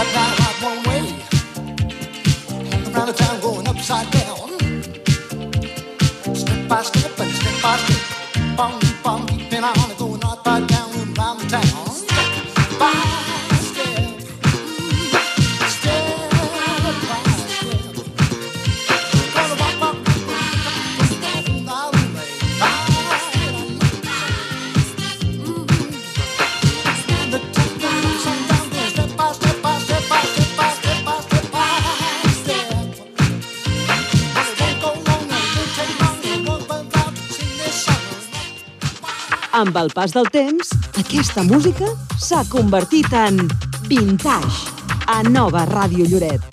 I 0.01 0.05
fly 0.05 0.28
like 0.38 0.59
one 0.62 0.80
way. 0.88 1.05
Around 2.94 3.07
the 3.09 3.12
town 3.14 3.40
going 3.40 3.66
upside 3.66 4.09
down. 4.12 4.17
Amb 39.68 39.76
el 39.76 39.90
pas 39.92 40.14
del 40.16 40.30
temps, 40.32 40.70
aquesta 40.96 41.44
música 41.44 41.90
s'ha 42.24 42.40
convertit 42.48 43.12
en 43.12 43.44
vintage 43.92 45.02
a 45.12 45.20
Nova 45.28 45.68
Ràdio 45.68 46.08
Lloret. 46.08 46.47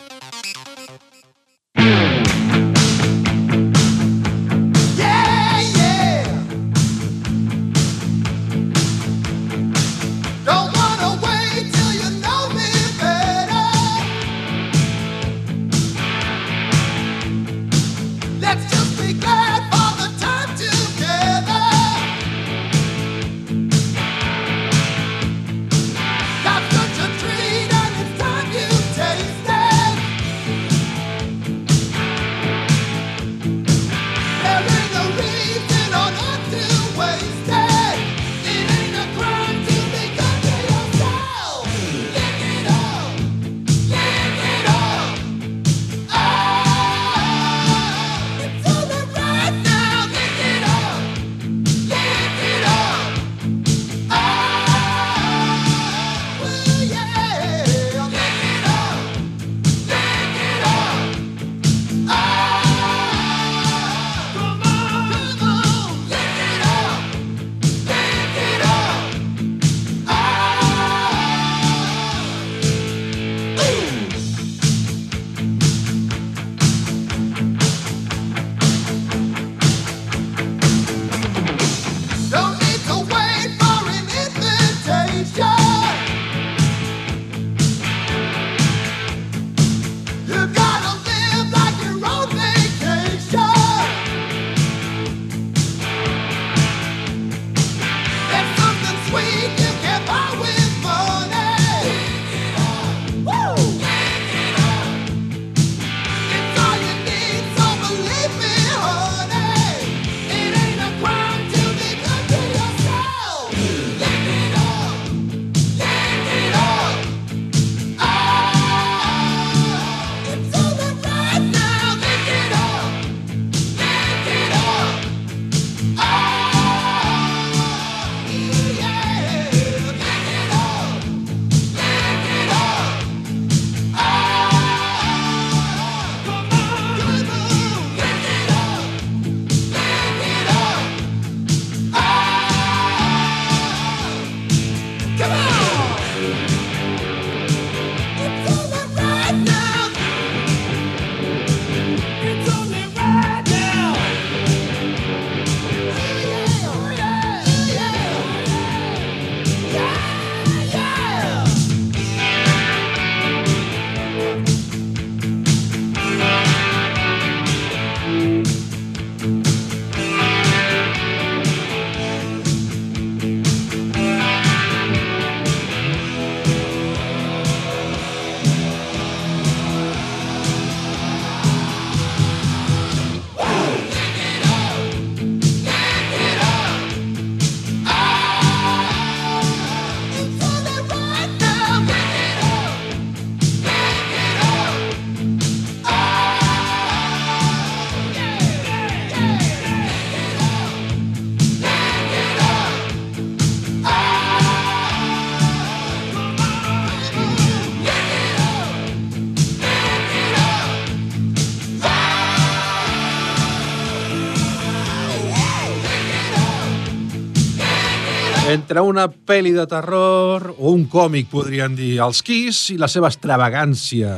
Entre 218.76 218.90
una 218.92 219.06
pel·li 219.08 219.54
de 219.56 219.64
terror 219.72 220.50
o 220.52 220.74
un 220.76 220.82
còmic, 220.92 221.30
podrien 221.32 221.78
dir, 221.80 221.94
els 222.04 222.20
Kiss 222.20 222.74
i 222.74 222.76
la 222.76 222.90
seva 222.92 223.08
extravagància. 223.08 224.10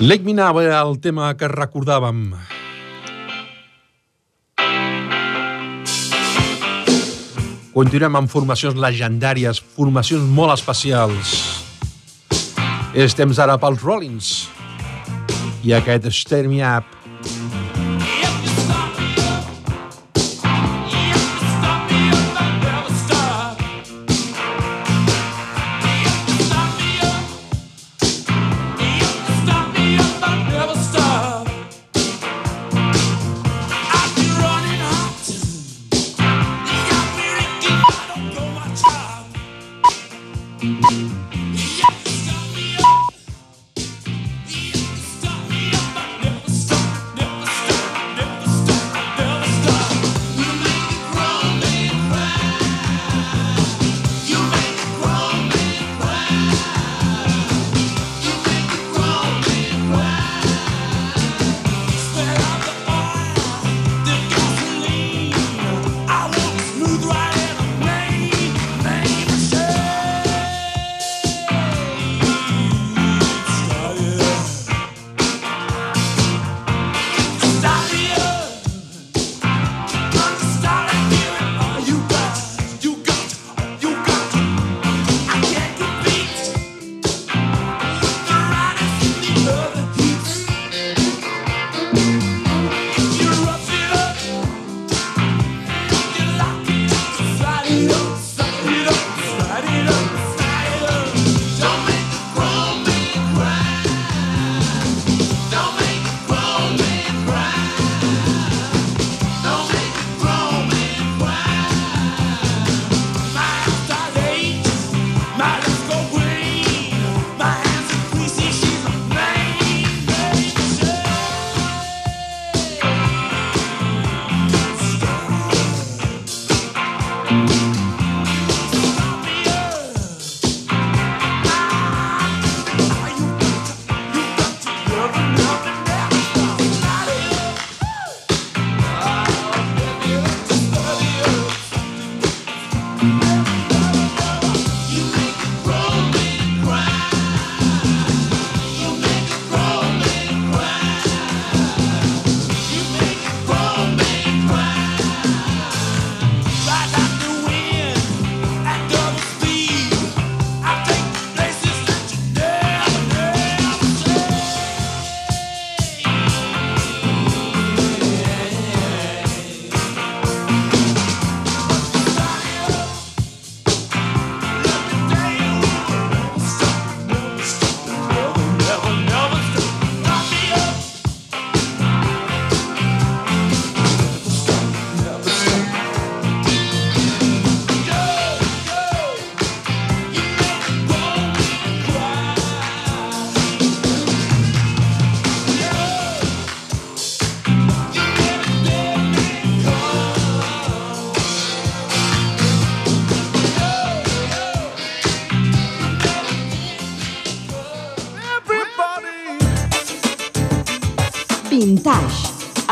Lake 0.00 0.24
Minava 0.24 0.64
era 0.64 0.80
el 0.80 0.96
tema 1.04 1.28
que 1.36 1.52
recordàvem. 1.52 2.24
Continuem 7.76 8.16
amb 8.24 8.32
formacions 8.32 8.80
legendàries, 8.80 9.60
formacions 9.76 10.24
molt 10.40 10.56
especials. 10.56 11.36
És 12.96 13.12
temps 13.12 13.44
ara 13.44 13.60
pels 13.60 13.84
Rollins. 13.84 14.36
I 15.68 15.76
aquest 15.84 16.14
Stir 16.16 16.46
Me 16.48 16.64
Up. 16.64 16.95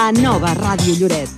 A 0.05 0.12
Nova 0.12 0.52
Ràdio 0.52 0.92
Lloret. 1.00 1.34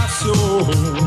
coração. 0.00 1.00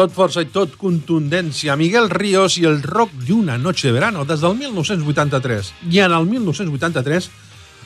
Tot 0.00 0.14
força 0.16 0.40
i 0.40 0.46
tot 0.48 0.78
contundència. 0.80 1.74
Miguel 1.76 2.06
Ríos 2.08 2.54
i 2.56 2.62
el 2.64 2.78
rock 2.80 3.10
d'una 3.26 3.58
noche 3.60 3.90
de 3.90 3.92
verano, 3.92 4.22
des 4.24 4.40
del 4.40 4.54
1983. 4.56 5.74
I 5.92 5.98
en 6.06 6.14
el 6.16 6.24
1983 6.24 7.26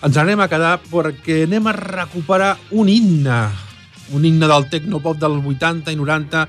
ens 0.06 0.20
anem 0.22 0.38
a 0.38 0.46
quedar 0.46 0.76
perquè 0.92 1.40
anem 1.48 1.66
a 1.66 1.74
recuperar 1.74 2.52
un 2.70 2.92
himne, 2.92 3.40
un 4.14 4.28
himne 4.30 4.46
del 4.46 4.68
tecnopop 4.70 5.18
dels 5.18 5.42
80 5.42 5.90
i 5.90 5.98
90 5.98 6.44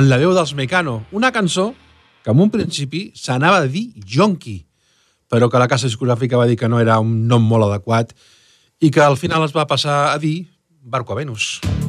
en 0.00 0.08
la 0.08 0.20
veu 0.22 0.32
dels 0.32 0.54
Mecano. 0.56 1.02
Una 1.12 1.28
cançó 1.28 1.74
que 2.24 2.32
en 2.32 2.40
un 2.40 2.48
principi 2.48 3.10
s'anava 3.12 3.60
a 3.60 3.68
dir 3.68 3.90
Jonqui, 4.00 4.62
però 5.28 5.52
que 5.52 5.60
la 5.60 5.68
casa 5.68 5.92
discogràfica 5.92 6.40
va 6.40 6.48
dir 6.48 6.56
que 6.56 6.72
no 6.72 6.80
era 6.80 6.96
un 7.04 7.26
nom 7.28 7.44
molt 7.44 7.68
adequat 7.68 8.16
i 8.80 8.88
que 8.88 9.04
al 9.04 9.20
final 9.20 9.44
es 9.44 9.52
va 9.52 9.68
passar 9.68 10.06
a 10.14 10.16
dir 10.16 10.38
Barco 10.80 11.12
a 11.12 11.20
Venus. 11.20 11.58
Dices 11.60 11.81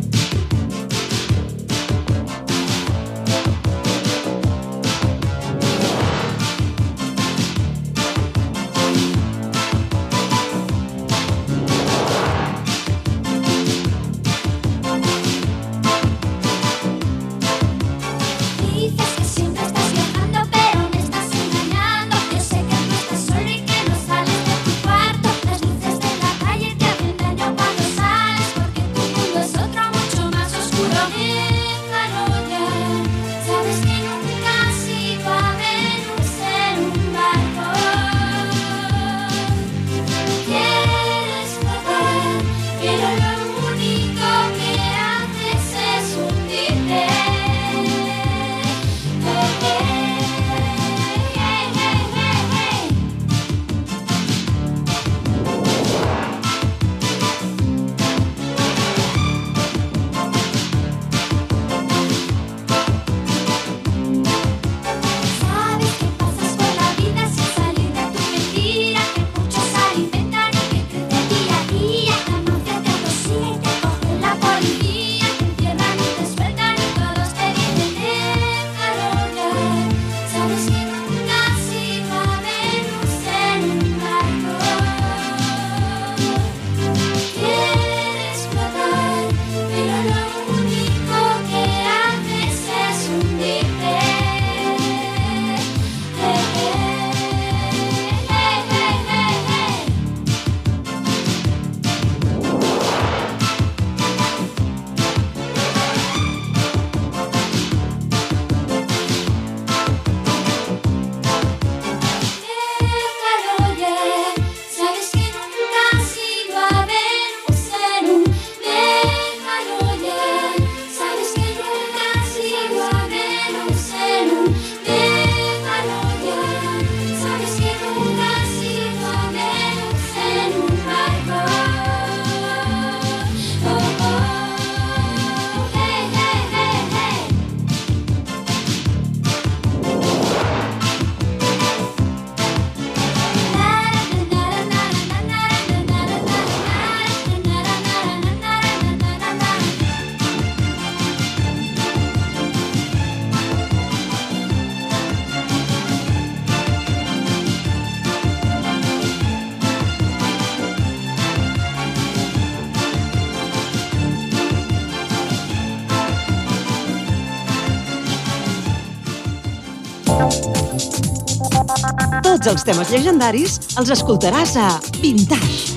Tots 172.43 172.57
els 172.59 172.65
temes 172.67 172.89
llegendaris 172.91 173.53
els 173.79 173.93
escoltaràs 173.95 174.57
a 174.59 174.67
Vintage. 174.99 175.72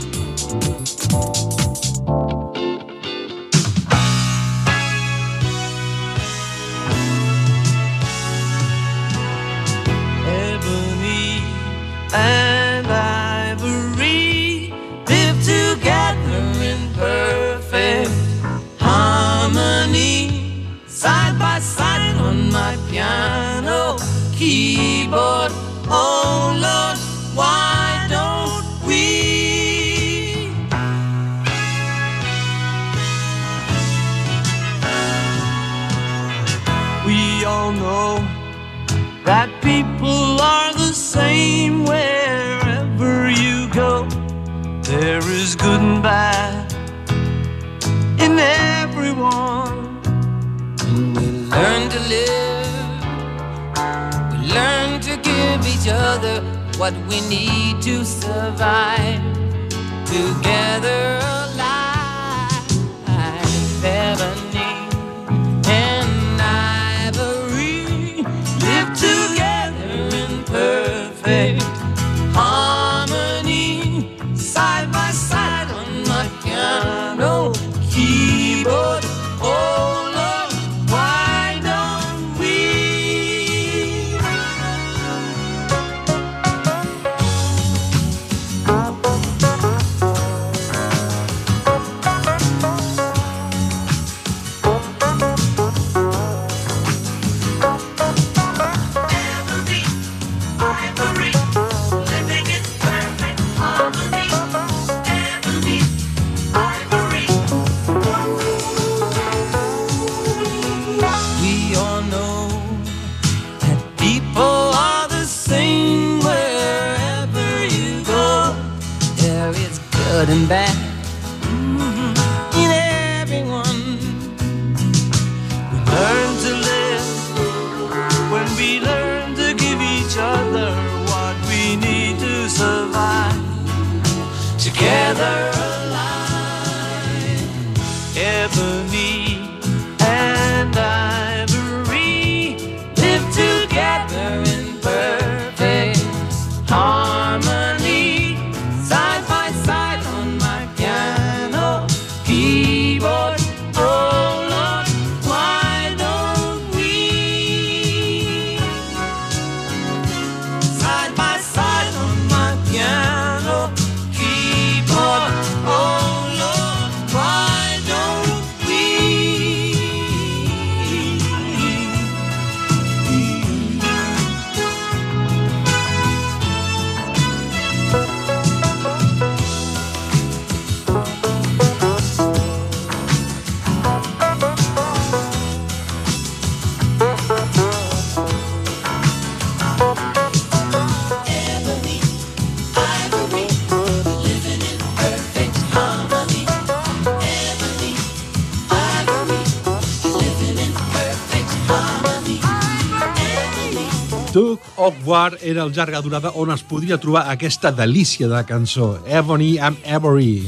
War 205.07 205.39
era 205.41 205.63
el 205.63 205.71
llarga 205.73 206.01
durada 206.03 206.33
on 206.35 206.51
es 206.51 206.65
podria 206.67 206.99
trobar 206.99 207.29
aquesta 207.31 207.71
delícia 207.71 208.27
de 208.27 208.41
cançó, 208.45 208.99
Ebony 209.07 209.57
and 209.63 209.79
Ivory. 209.87 210.43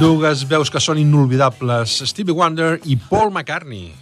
Dues 0.00 0.46
veus 0.48 0.72
que 0.72 0.80
són 0.80 0.98
inolvidables, 1.00 2.00
Stevie 2.08 2.36
Wonder 2.36 2.78
i 2.84 2.96
Paul 2.96 3.30
McCartney. 3.30 3.92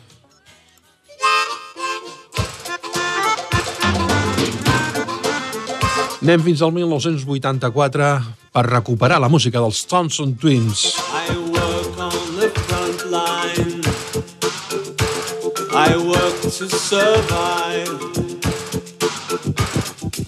Anem 6.24 6.46
fins 6.46 6.62
al 6.64 6.72
1984 6.72 8.12
per 8.54 8.68
recuperar 8.70 9.18
la 9.20 9.28
música 9.28 9.60
dels 9.60 9.82
Thompson 9.90 10.38
Twins. 10.40 10.94
I 11.28 11.43
I 15.94 15.96
work 15.96 16.40
to 16.40 16.50
survive. 16.50 17.88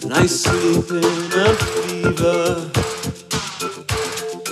And 0.04 0.14
I 0.14 0.26
sleep 0.26 0.88
in 0.92 1.32
a 1.34 1.54
fever. 1.66 2.70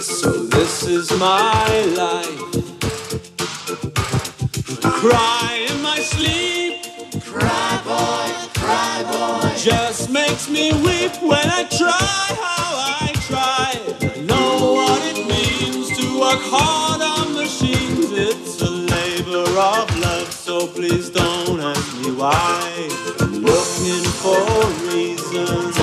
So 0.03 0.31
this 0.47 0.83
is 0.89 1.13
my 1.13 1.85
life. 2.03 2.41
I 4.85 4.91
cry 4.91 5.67
in 5.71 5.83
my 5.83 6.01
sleep. 6.01 6.83
Cry 7.23 7.81
boy, 7.85 8.61
cry 8.61 9.05
boy. 9.13 9.57
Just 9.57 10.11
makes 10.11 10.51
me 10.51 10.73
weep 10.73 11.23
when 11.23 11.49
I 11.49 11.63
try 11.79 12.27
how 12.43 12.64
please 20.89 21.09
don't 21.09 21.61
ask 21.61 21.97
me 22.03 22.11
why. 22.13 22.89
I'm 23.21 23.35
looking 23.51 24.05
for 24.21 24.41
reasons. 24.93 25.77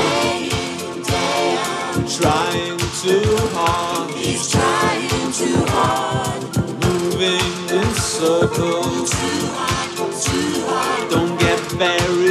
Trying 2.17 2.77
too 3.01 3.35
hard. 3.57 4.11
He's 4.11 4.51
trying 4.51 5.31
too 5.39 5.59
hard. 5.73 6.41
Moving 6.85 7.51
in 7.77 7.89
circles. 7.95 9.11
Don't 11.09 11.35
get 11.39 11.59
very 11.81 12.30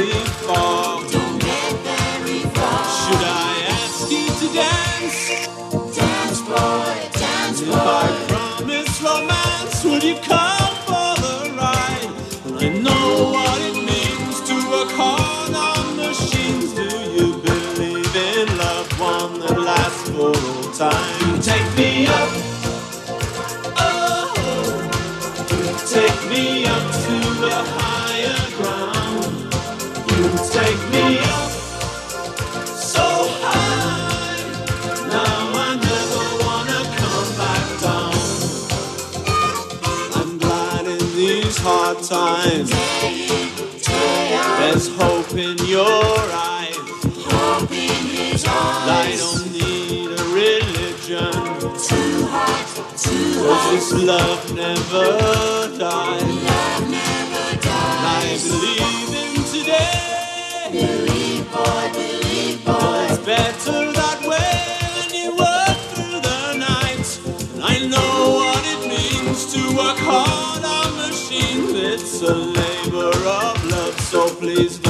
time. 42.11 42.67
There's 44.59 44.87
hope 44.97 45.31
in 45.31 45.57
your 45.65 45.87
eyes. 45.87 46.75
Hope 47.23 47.71
in 47.71 48.05
his 48.17 48.43
eyes. 48.45 48.51
I 48.51 49.15
don't 49.17 49.47
need 49.53 50.11
a 50.19 50.23
religion. 50.35 51.31
Cause 53.47 53.65
this 53.71 53.93
love 53.93 54.53
never 54.53 55.77
dies. 55.77 56.40
please. 74.41 74.80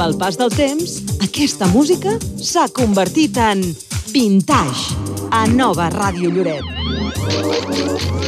Amb 0.00 0.14
el 0.14 0.16
pas 0.16 0.36
del 0.40 0.48
temps, 0.56 0.92
aquesta 1.20 1.66
música 1.68 2.14
s'ha 2.40 2.62
convertit 2.72 3.36
en 3.36 3.60
vintage 4.14 4.96
a 5.28 5.44
Nova 5.52 5.90
Ràdio 5.92 6.32
Lloret. 6.32 8.19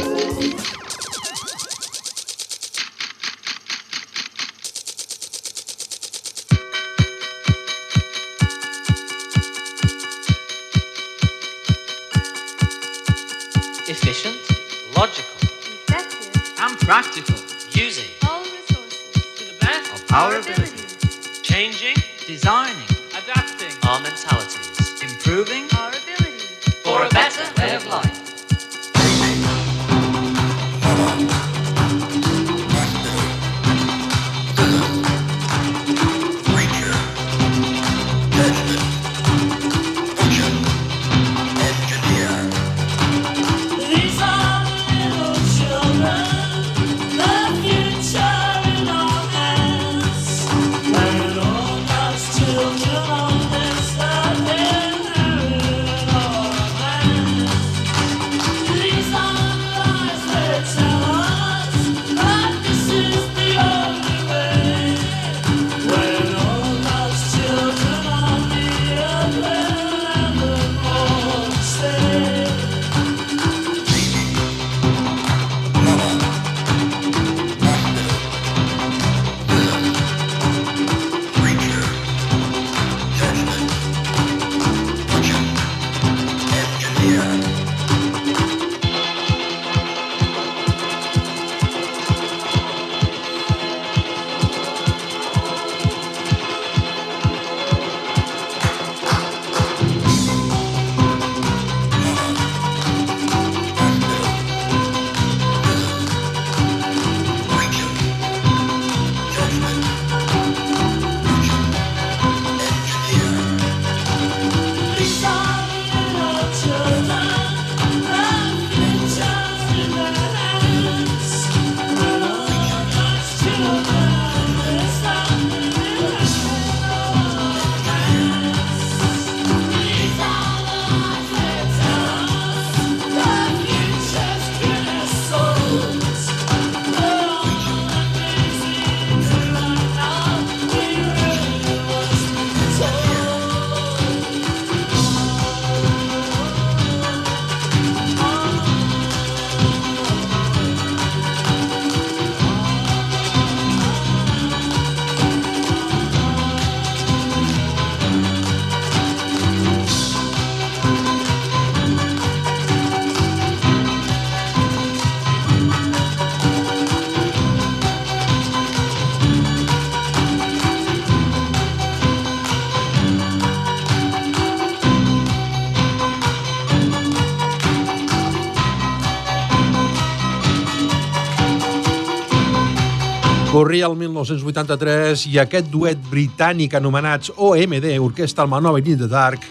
Corria 183.63 183.87
el 183.87 183.93
1983 183.95 185.21
i 185.31 185.37
aquest 185.39 185.69
duet 185.71 185.99
britànic 186.11 186.73
anomenats 186.75 187.29
OMD, 187.31 187.85
Orquestra 188.03 188.43
Almanova 188.43 188.81
i 188.81 188.95
the 188.99 189.07
Dark, 189.07 189.45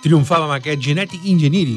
triomfava 0.00 0.46
amb 0.46 0.54
aquest 0.54 0.80
Genetic 0.80 1.26
Engineering. 1.28 1.76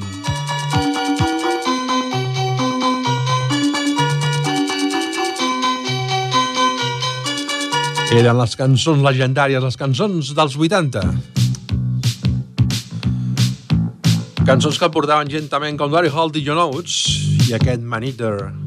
Eren 8.15 8.39
les 8.39 8.56
cançons 8.56 9.03
legendàries, 9.03 9.60
les 9.60 9.76
cançons 9.76 10.31
dels 10.31 10.56
80. 10.56 11.03
Cançons 14.47 14.80
que 14.80 14.95
portaven 14.95 15.27
gent 15.27 15.52
també 15.52 15.76
com 15.76 15.91
Larry 15.91 16.07
Holt 16.07 16.39
i 16.39 16.45
John 16.47 16.69
Oates 16.69 17.49
i 17.49 17.60
aquest 17.60 17.84
Man 17.84 18.07
Eater. 18.07 18.64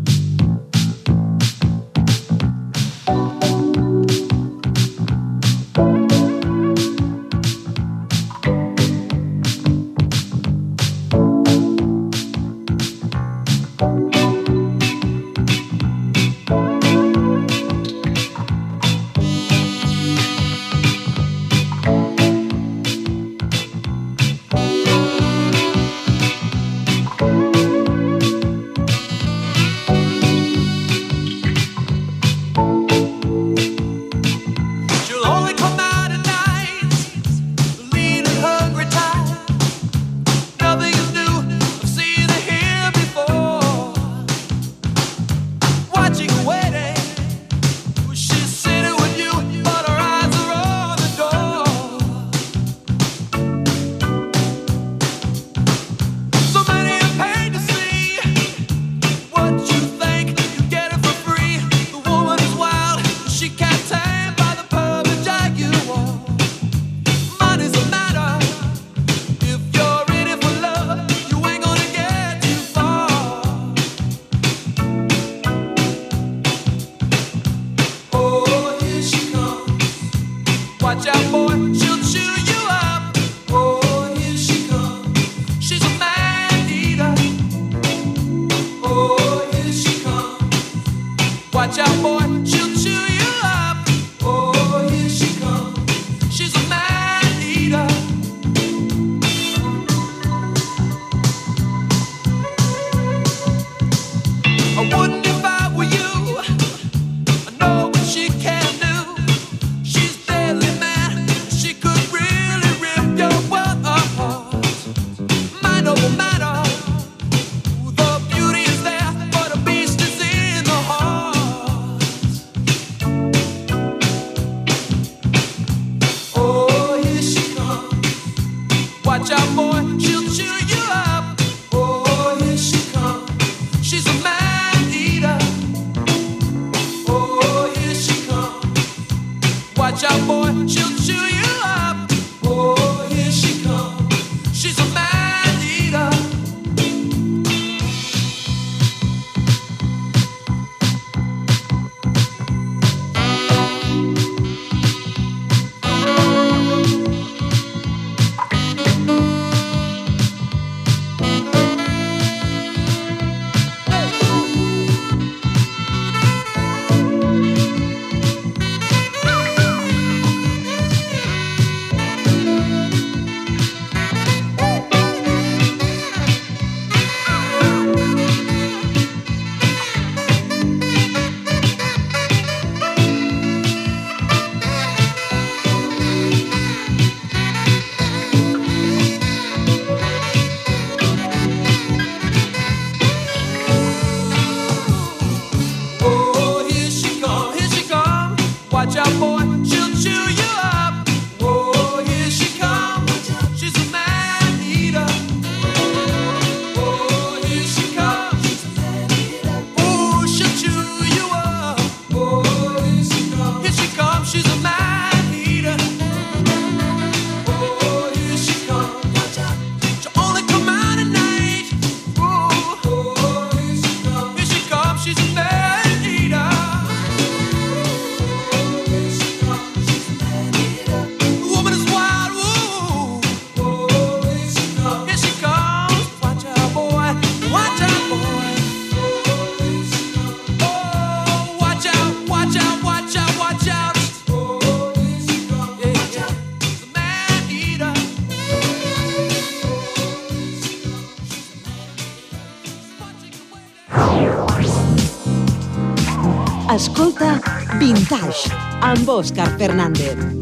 Escolta 256.98 257.38
Vintage 257.78 258.50
amb 258.82 259.06
Òscar 259.14 259.46
Fernández. 259.54 260.37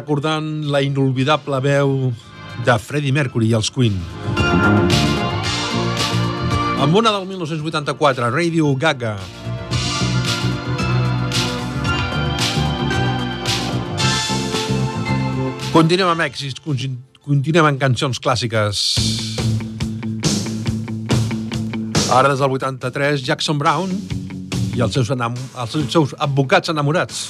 recordant 0.00 0.46
la 0.72 0.80
inolvidable 0.80 1.58
veu 1.60 1.90
de 2.64 2.74
Freddie 2.80 3.12
Mercury 3.12 3.50
i 3.50 3.56
els 3.58 3.68
Queen. 3.72 3.98
Amb 6.80 6.96
una 6.96 7.12
del 7.12 7.26
1984, 7.28 8.30
Radio 8.32 8.72
Gaga, 8.80 9.18
Continuem 15.70 16.08
amb 16.10 16.24
èxits, 16.24 16.58
continuem 16.64 17.68
amb 17.68 17.78
cançons 17.78 18.18
clàssiques. 18.18 18.80
Ara 22.10 22.32
des 22.32 22.42
del 22.42 22.56
83, 22.56 23.22
Jackson 23.22 23.60
Brown 23.60 23.94
i 24.74 24.82
els 24.82 24.98
seus, 24.98 25.12
els 25.14 25.78
seus 25.94 26.16
advocats 26.18 26.74
enamorats. 26.74 27.28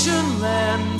Ocean 0.00 0.40
land. 0.40 0.99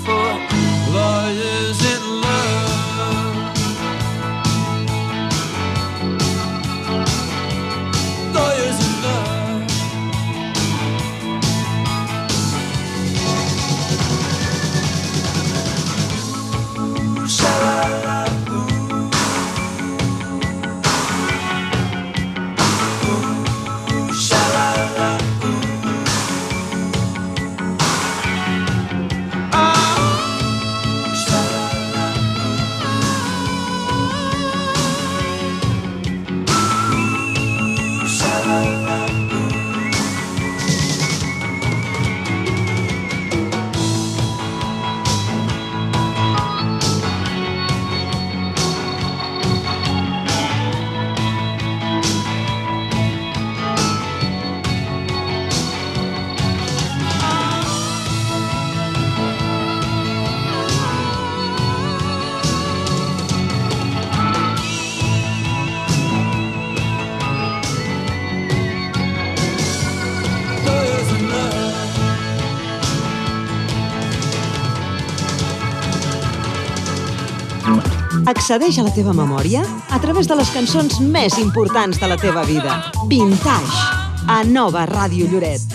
accedeix 78.50 78.80
a 78.80 78.82
la 78.82 78.90
teva 78.90 79.12
memòria 79.14 79.60
a 79.94 80.00
través 80.02 80.26
de 80.26 80.34
les 80.34 80.50
cançons 80.50 80.96
més 81.14 81.36
importants 81.38 82.02
de 82.02 82.10
la 82.10 82.18
teva 82.18 82.42
vida. 82.48 82.80
Vintage, 83.06 83.84
a 84.26 84.42
Nova 84.42 84.88
Ràdio 84.90 85.30
Lloret. 85.30 85.69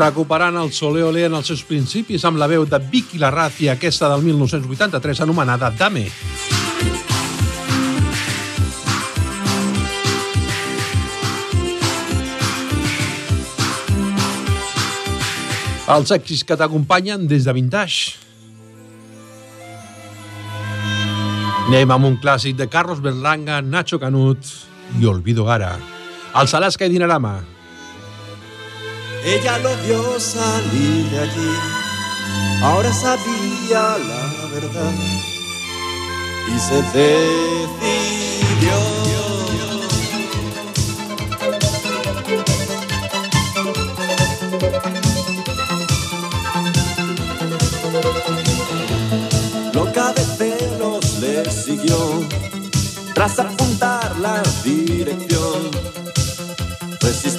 Recuperant 0.00 0.56
el 0.56 0.70
Solé 0.72 1.02
Olé 1.04 1.26
en 1.28 1.34
els 1.36 1.50
seus 1.50 1.60
principis 1.68 2.22
amb 2.24 2.40
la 2.40 2.46
veu 2.48 2.64
de 2.64 2.78
Vicky 2.80 3.18
Larraz 3.20 3.58
i 3.60 3.68
aquesta 3.68 4.08
del 4.08 4.22
1983 4.24 5.20
anomenada 5.26 5.68
Dame. 5.76 6.06
Els 15.90 16.12
èxits 16.14 16.46
que 16.46 16.56
t'acompanyen 16.56 17.28
des 17.28 17.44
de 17.44 17.52
Vintage. 17.52 18.16
Anem 21.68 21.92
amb 21.92 22.08
un 22.08 22.20
clàssic 22.22 22.56
de 22.56 22.70
Carlos 22.72 23.02
Berlanga, 23.04 23.60
Nacho 23.60 24.00
Canut 24.00 24.54
i 24.96 25.06
Olvido 25.06 25.44
Gara. 25.44 25.74
Els 26.40 26.54
Alaska 26.56 26.86
i 26.86 26.94
Dinarama. 26.94 27.40
Ella 29.24 29.58
lo 29.58 29.76
vio 29.84 30.18
salir 30.18 31.10
de 31.10 31.18
allí, 31.18 31.52
ahora 32.62 32.92
sabía 32.92 33.98
la 33.98 34.46
verdad. 34.52 34.94
Y 36.48 36.58
se 36.58 36.82
decidió. 36.98 38.20
Loca 49.74 50.12
de 50.12 50.24
celos 50.36 51.18
le 51.20 51.50
siguió, 51.50 52.26
tras 53.14 53.38
apuntar 53.38 54.18
la 54.18 54.42
dirección, 54.64 55.70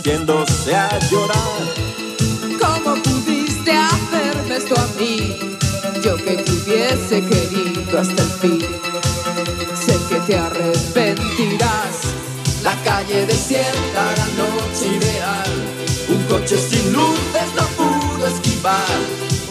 resistiéndose 0.02 0.76
a 0.76 1.00
llorar. 1.10 1.38
¿Cómo 2.60 2.96
pudiste 3.04 3.72
hacerme 3.72 4.56
esto 4.58 4.76
a 4.76 4.88
mí? 5.00 5.38
Yo 6.04 6.16
que 6.18 6.38
te 6.38 6.52
hubiese 6.52 7.22
querido 7.22 8.00
hasta 8.00 8.22
el 8.22 8.30
fin. 8.30 8.66
Sé 9.76 9.98
que 10.10 10.16
te 10.28 10.38
arrepentirás. 10.38 12.14
La 12.64 12.76
calle 12.84 13.26
desierta, 13.26 14.14
la 14.18 14.28
noche 14.44 14.88
ideal. 14.88 15.52
Un 16.10 16.24
coche 16.24 16.58
sin 16.58 16.94
luces 16.94 17.50
no 17.56 17.66
pudo 17.78 18.28
esquivar. 18.28 18.98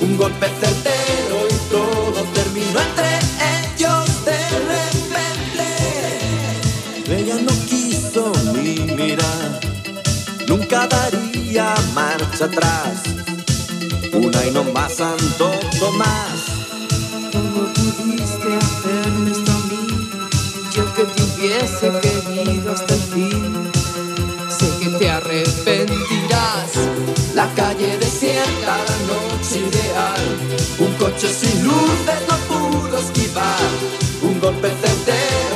Un 0.00 0.16
golpe 0.16 0.46
certero 0.46 1.46
y 1.48 1.70
todo 1.70 2.24
terminó 2.34 2.80
entre 2.80 3.08
ellos 3.08 3.59
Nunca 10.70 10.86
daría 10.86 11.74
marcha 11.94 12.44
atrás. 12.44 13.02
Una 14.12 14.46
y 14.46 14.52
no 14.52 14.62
más 14.72 14.94
Santo 14.94 15.50
Tomás. 15.80 16.44
¿Cómo 17.32 17.66
pudiste 17.72 18.54
hacerme 18.54 19.32
esto 19.32 19.50
a 19.50 19.58
mí? 19.66 20.10
Yo 20.72 20.94
que 20.94 21.04
te 21.06 21.22
hubiese 21.24 21.90
querido 22.00 22.70
hasta 22.72 22.94
el 22.94 23.00
fin. 23.00 23.72
Sé 24.48 24.70
que 24.78 24.90
te 24.96 25.10
arrepentirás. 25.10 26.70
La 27.34 27.52
calle 27.54 27.98
desierta, 27.98 28.78
la 28.90 28.96
noche 29.10 29.58
ideal. 29.58 30.22
Un 30.78 30.94
coche 30.94 31.34
sin 31.34 31.64
luces 31.64 32.20
no 32.28 32.36
pudo 32.46 32.96
esquivar. 32.96 33.58
Un 34.22 34.38
golpe 34.38 34.68
certero 34.68 35.49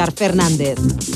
Oscar 0.00 0.12
Fernández. 0.14 1.09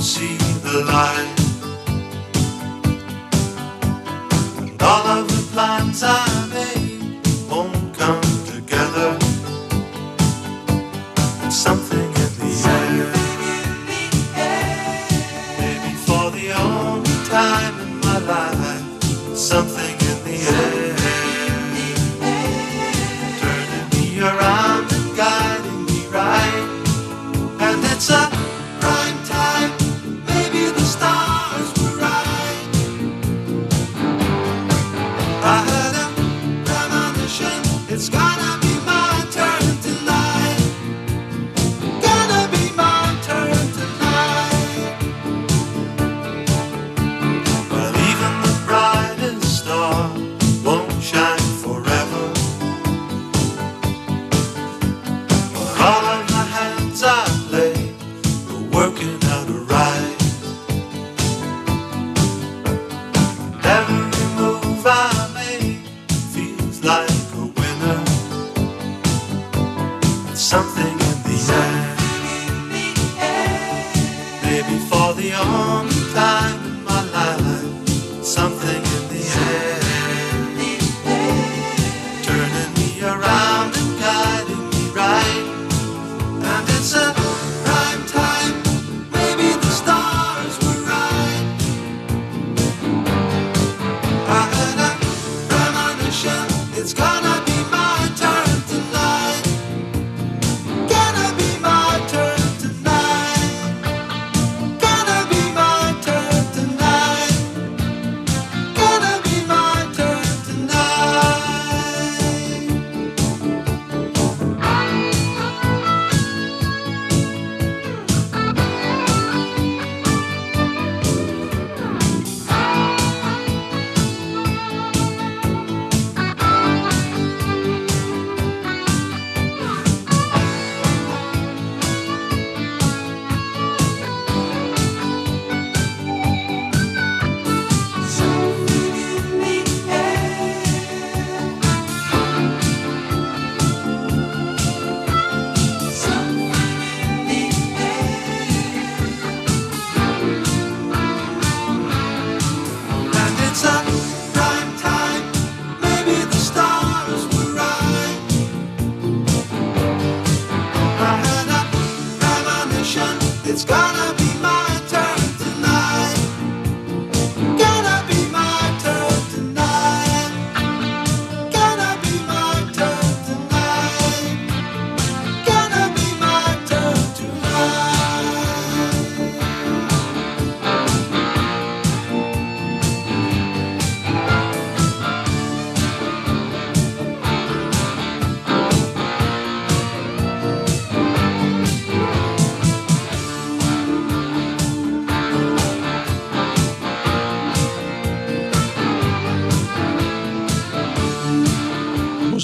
see 0.00 0.38
the 0.62 0.82
light. 0.86 1.39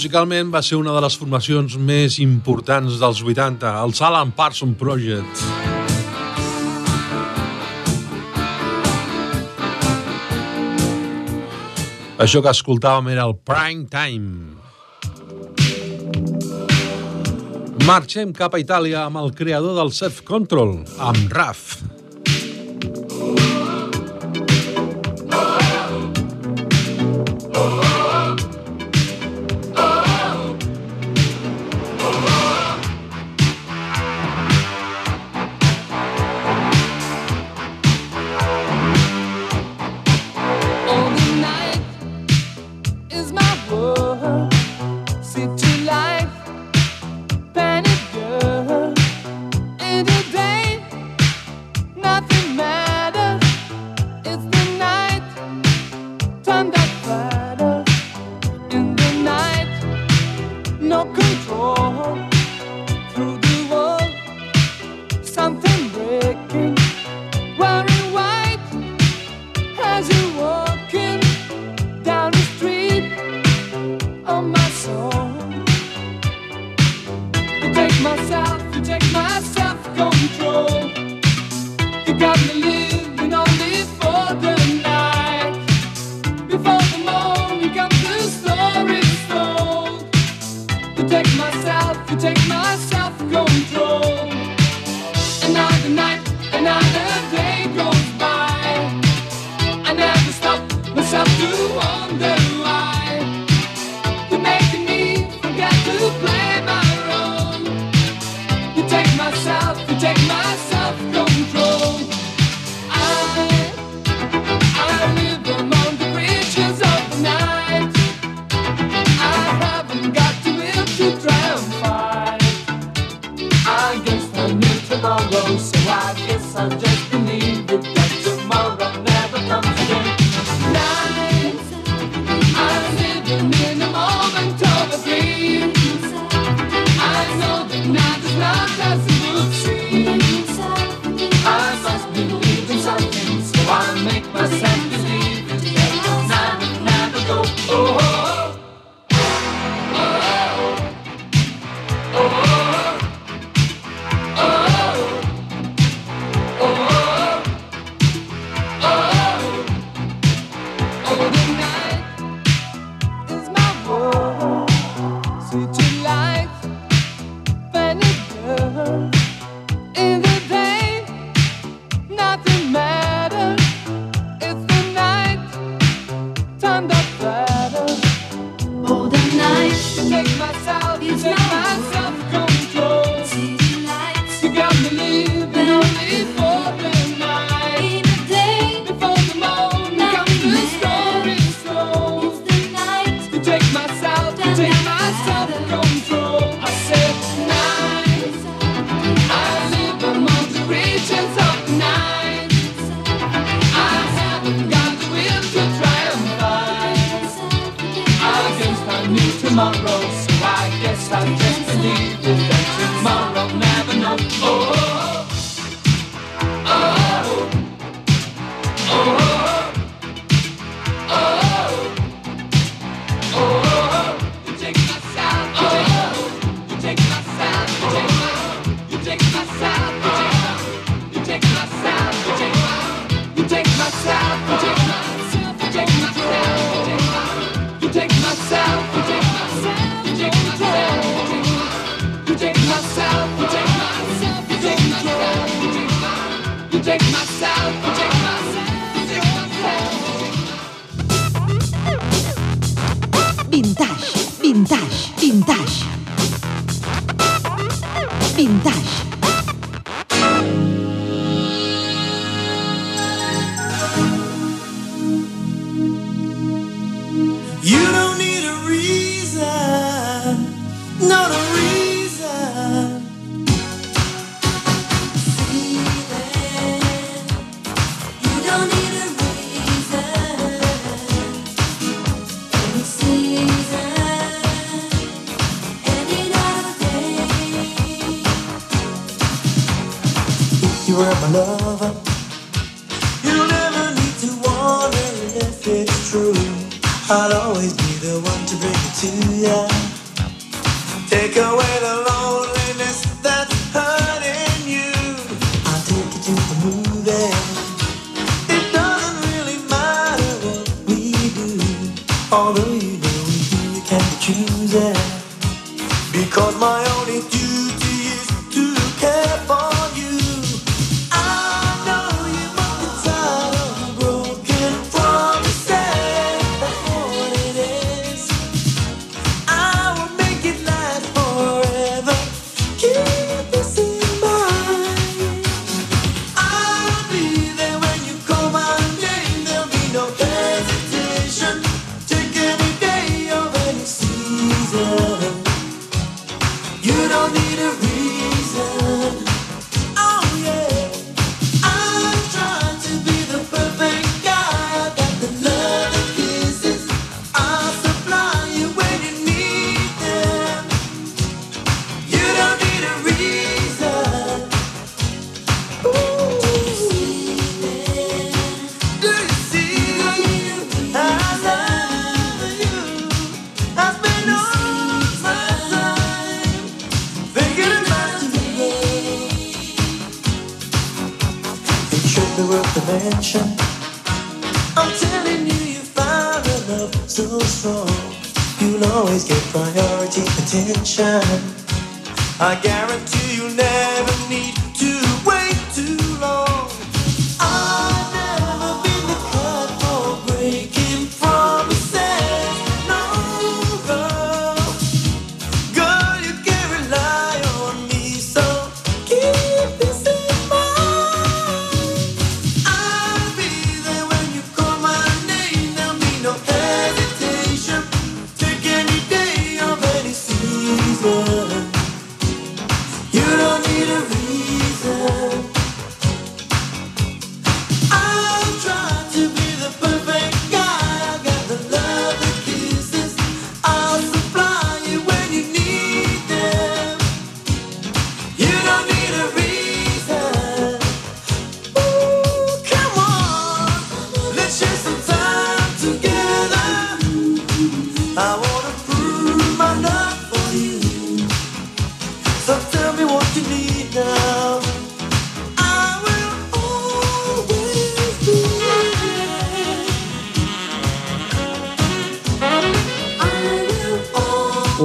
musicalment 0.07 0.53
va 0.55 0.61
ser 0.63 0.77
una 0.79 0.93
de 0.95 1.01
les 1.03 1.17
formacions 1.19 1.73
més 1.83 2.21
importants 2.23 3.01
dels 3.01 3.23
80, 3.27 3.73
el 3.83 3.95
Alan 4.07 4.31
Parson 4.31 4.77
Project. 4.79 5.41
Això 12.23 12.39
que 12.39 12.55
escoltàvem 12.55 13.11
era 13.17 13.27
el 13.27 13.35
Prime 13.43 13.91
Time. 13.91 14.55
Marxem 17.83 18.31
cap 18.31 18.55
a 18.55 18.63
Itàlia 18.63 19.09
amb 19.09 19.19
el 19.25 19.35
creador 19.35 19.75
del 19.75 19.91
Self 19.91 20.23
Control, 20.23 20.85
amb 21.03 21.35
Raf. 21.35 21.96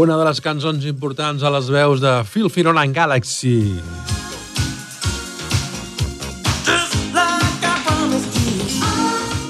una 0.01 0.15
de 0.17 0.23
les 0.25 0.39
cançons 0.41 0.85
importants 0.89 1.43
a 1.45 1.49
les 1.53 1.67
veus 1.69 1.99
de 2.01 2.11
Phil 2.25 2.47
Firon 2.49 2.79
and 2.81 2.95
Galaxy. 2.95 3.75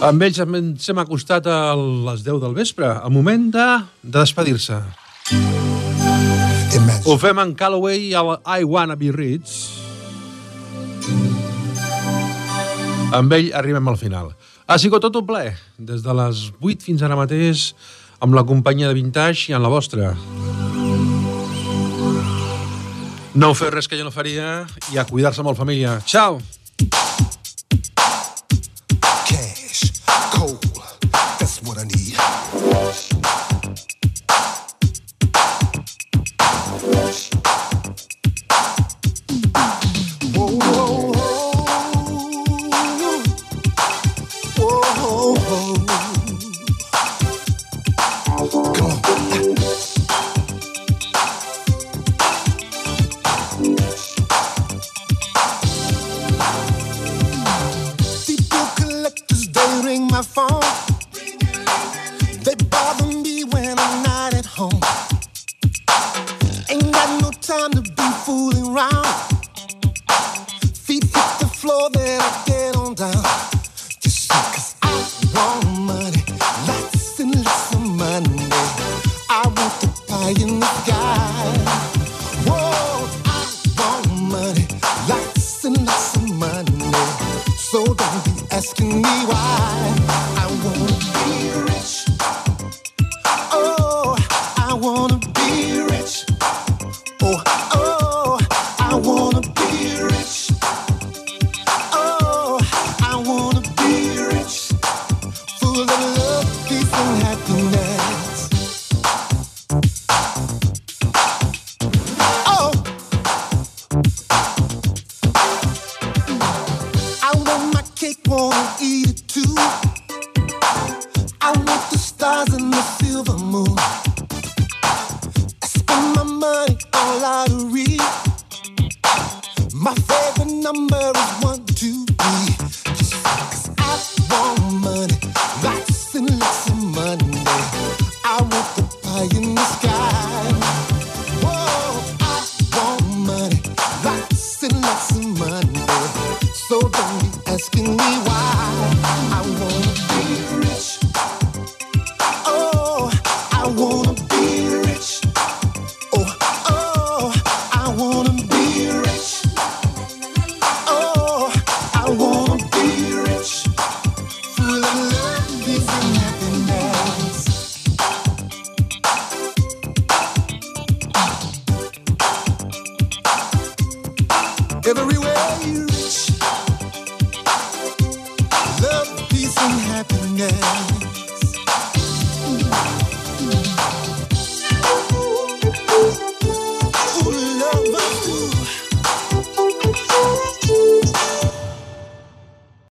Amb 0.03 0.25
ells 0.25 0.41
ens 0.43 0.89
hem 0.91 0.99
acostat 0.99 1.47
a 1.47 1.59
les 1.77 2.25
10 2.25 2.41
del 2.43 2.57
vespre, 2.57 2.89
a 2.89 3.07
moment 3.13 3.47
de, 3.53 3.67
de 4.03 4.17
despedir-se. 4.17 4.81
Ho 7.07 7.15
fem 7.21 7.39
en 7.45 7.55
Callaway 7.55 8.11
a 8.11 8.25
I 8.57 8.67
Wanna 8.67 8.99
Be 8.99 9.13
Rich. 9.15 9.55
Amb 13.15 13.39
ell 13.39 13.53
arribem 13.55 13.87
al 13.87 13.99
final. 14.03 14.33
Ha 14.67 14.79
sigut 14.81 15.03
tot 15.07 15.15
un 15.15 15.31
ple. 15.31 15.47
Des 15.79 16.03
de 16.03 16.19
les 16.19 16.43
8 16.59 16.89
fins 16.89 17.07
ara 17.07 17.15
mateix 17.19 17.69
amb 18.21 18.35
la 18.37 18.43
companyia 18.45 18.87
de 18.87 18.93
Vintage 18.93 19.49
i 19.49 19.55
amb 19.57 19.65
la 19.65 19.71
vostra. 19.73 20.13
No 23.33 23.53
feu 23.57 23.71
res 23.73 23.87
que 23.89 23.97
jo 23.97 24.05
no 24.05 24.13
faria 24.13 24.67
i 24.93 24.99
a 25.01 25.05
cuidar-se 25.09 25.43
molt, 25.43 25.57
família. 25.57 25.97
Ciao! 26.05 26.39
Cash, 29.25 30.03
cold, 30.35 30.61
that's 31.39 31.61
what 31.63 31.79
I 31.79 31.85
need. 31.85 32.10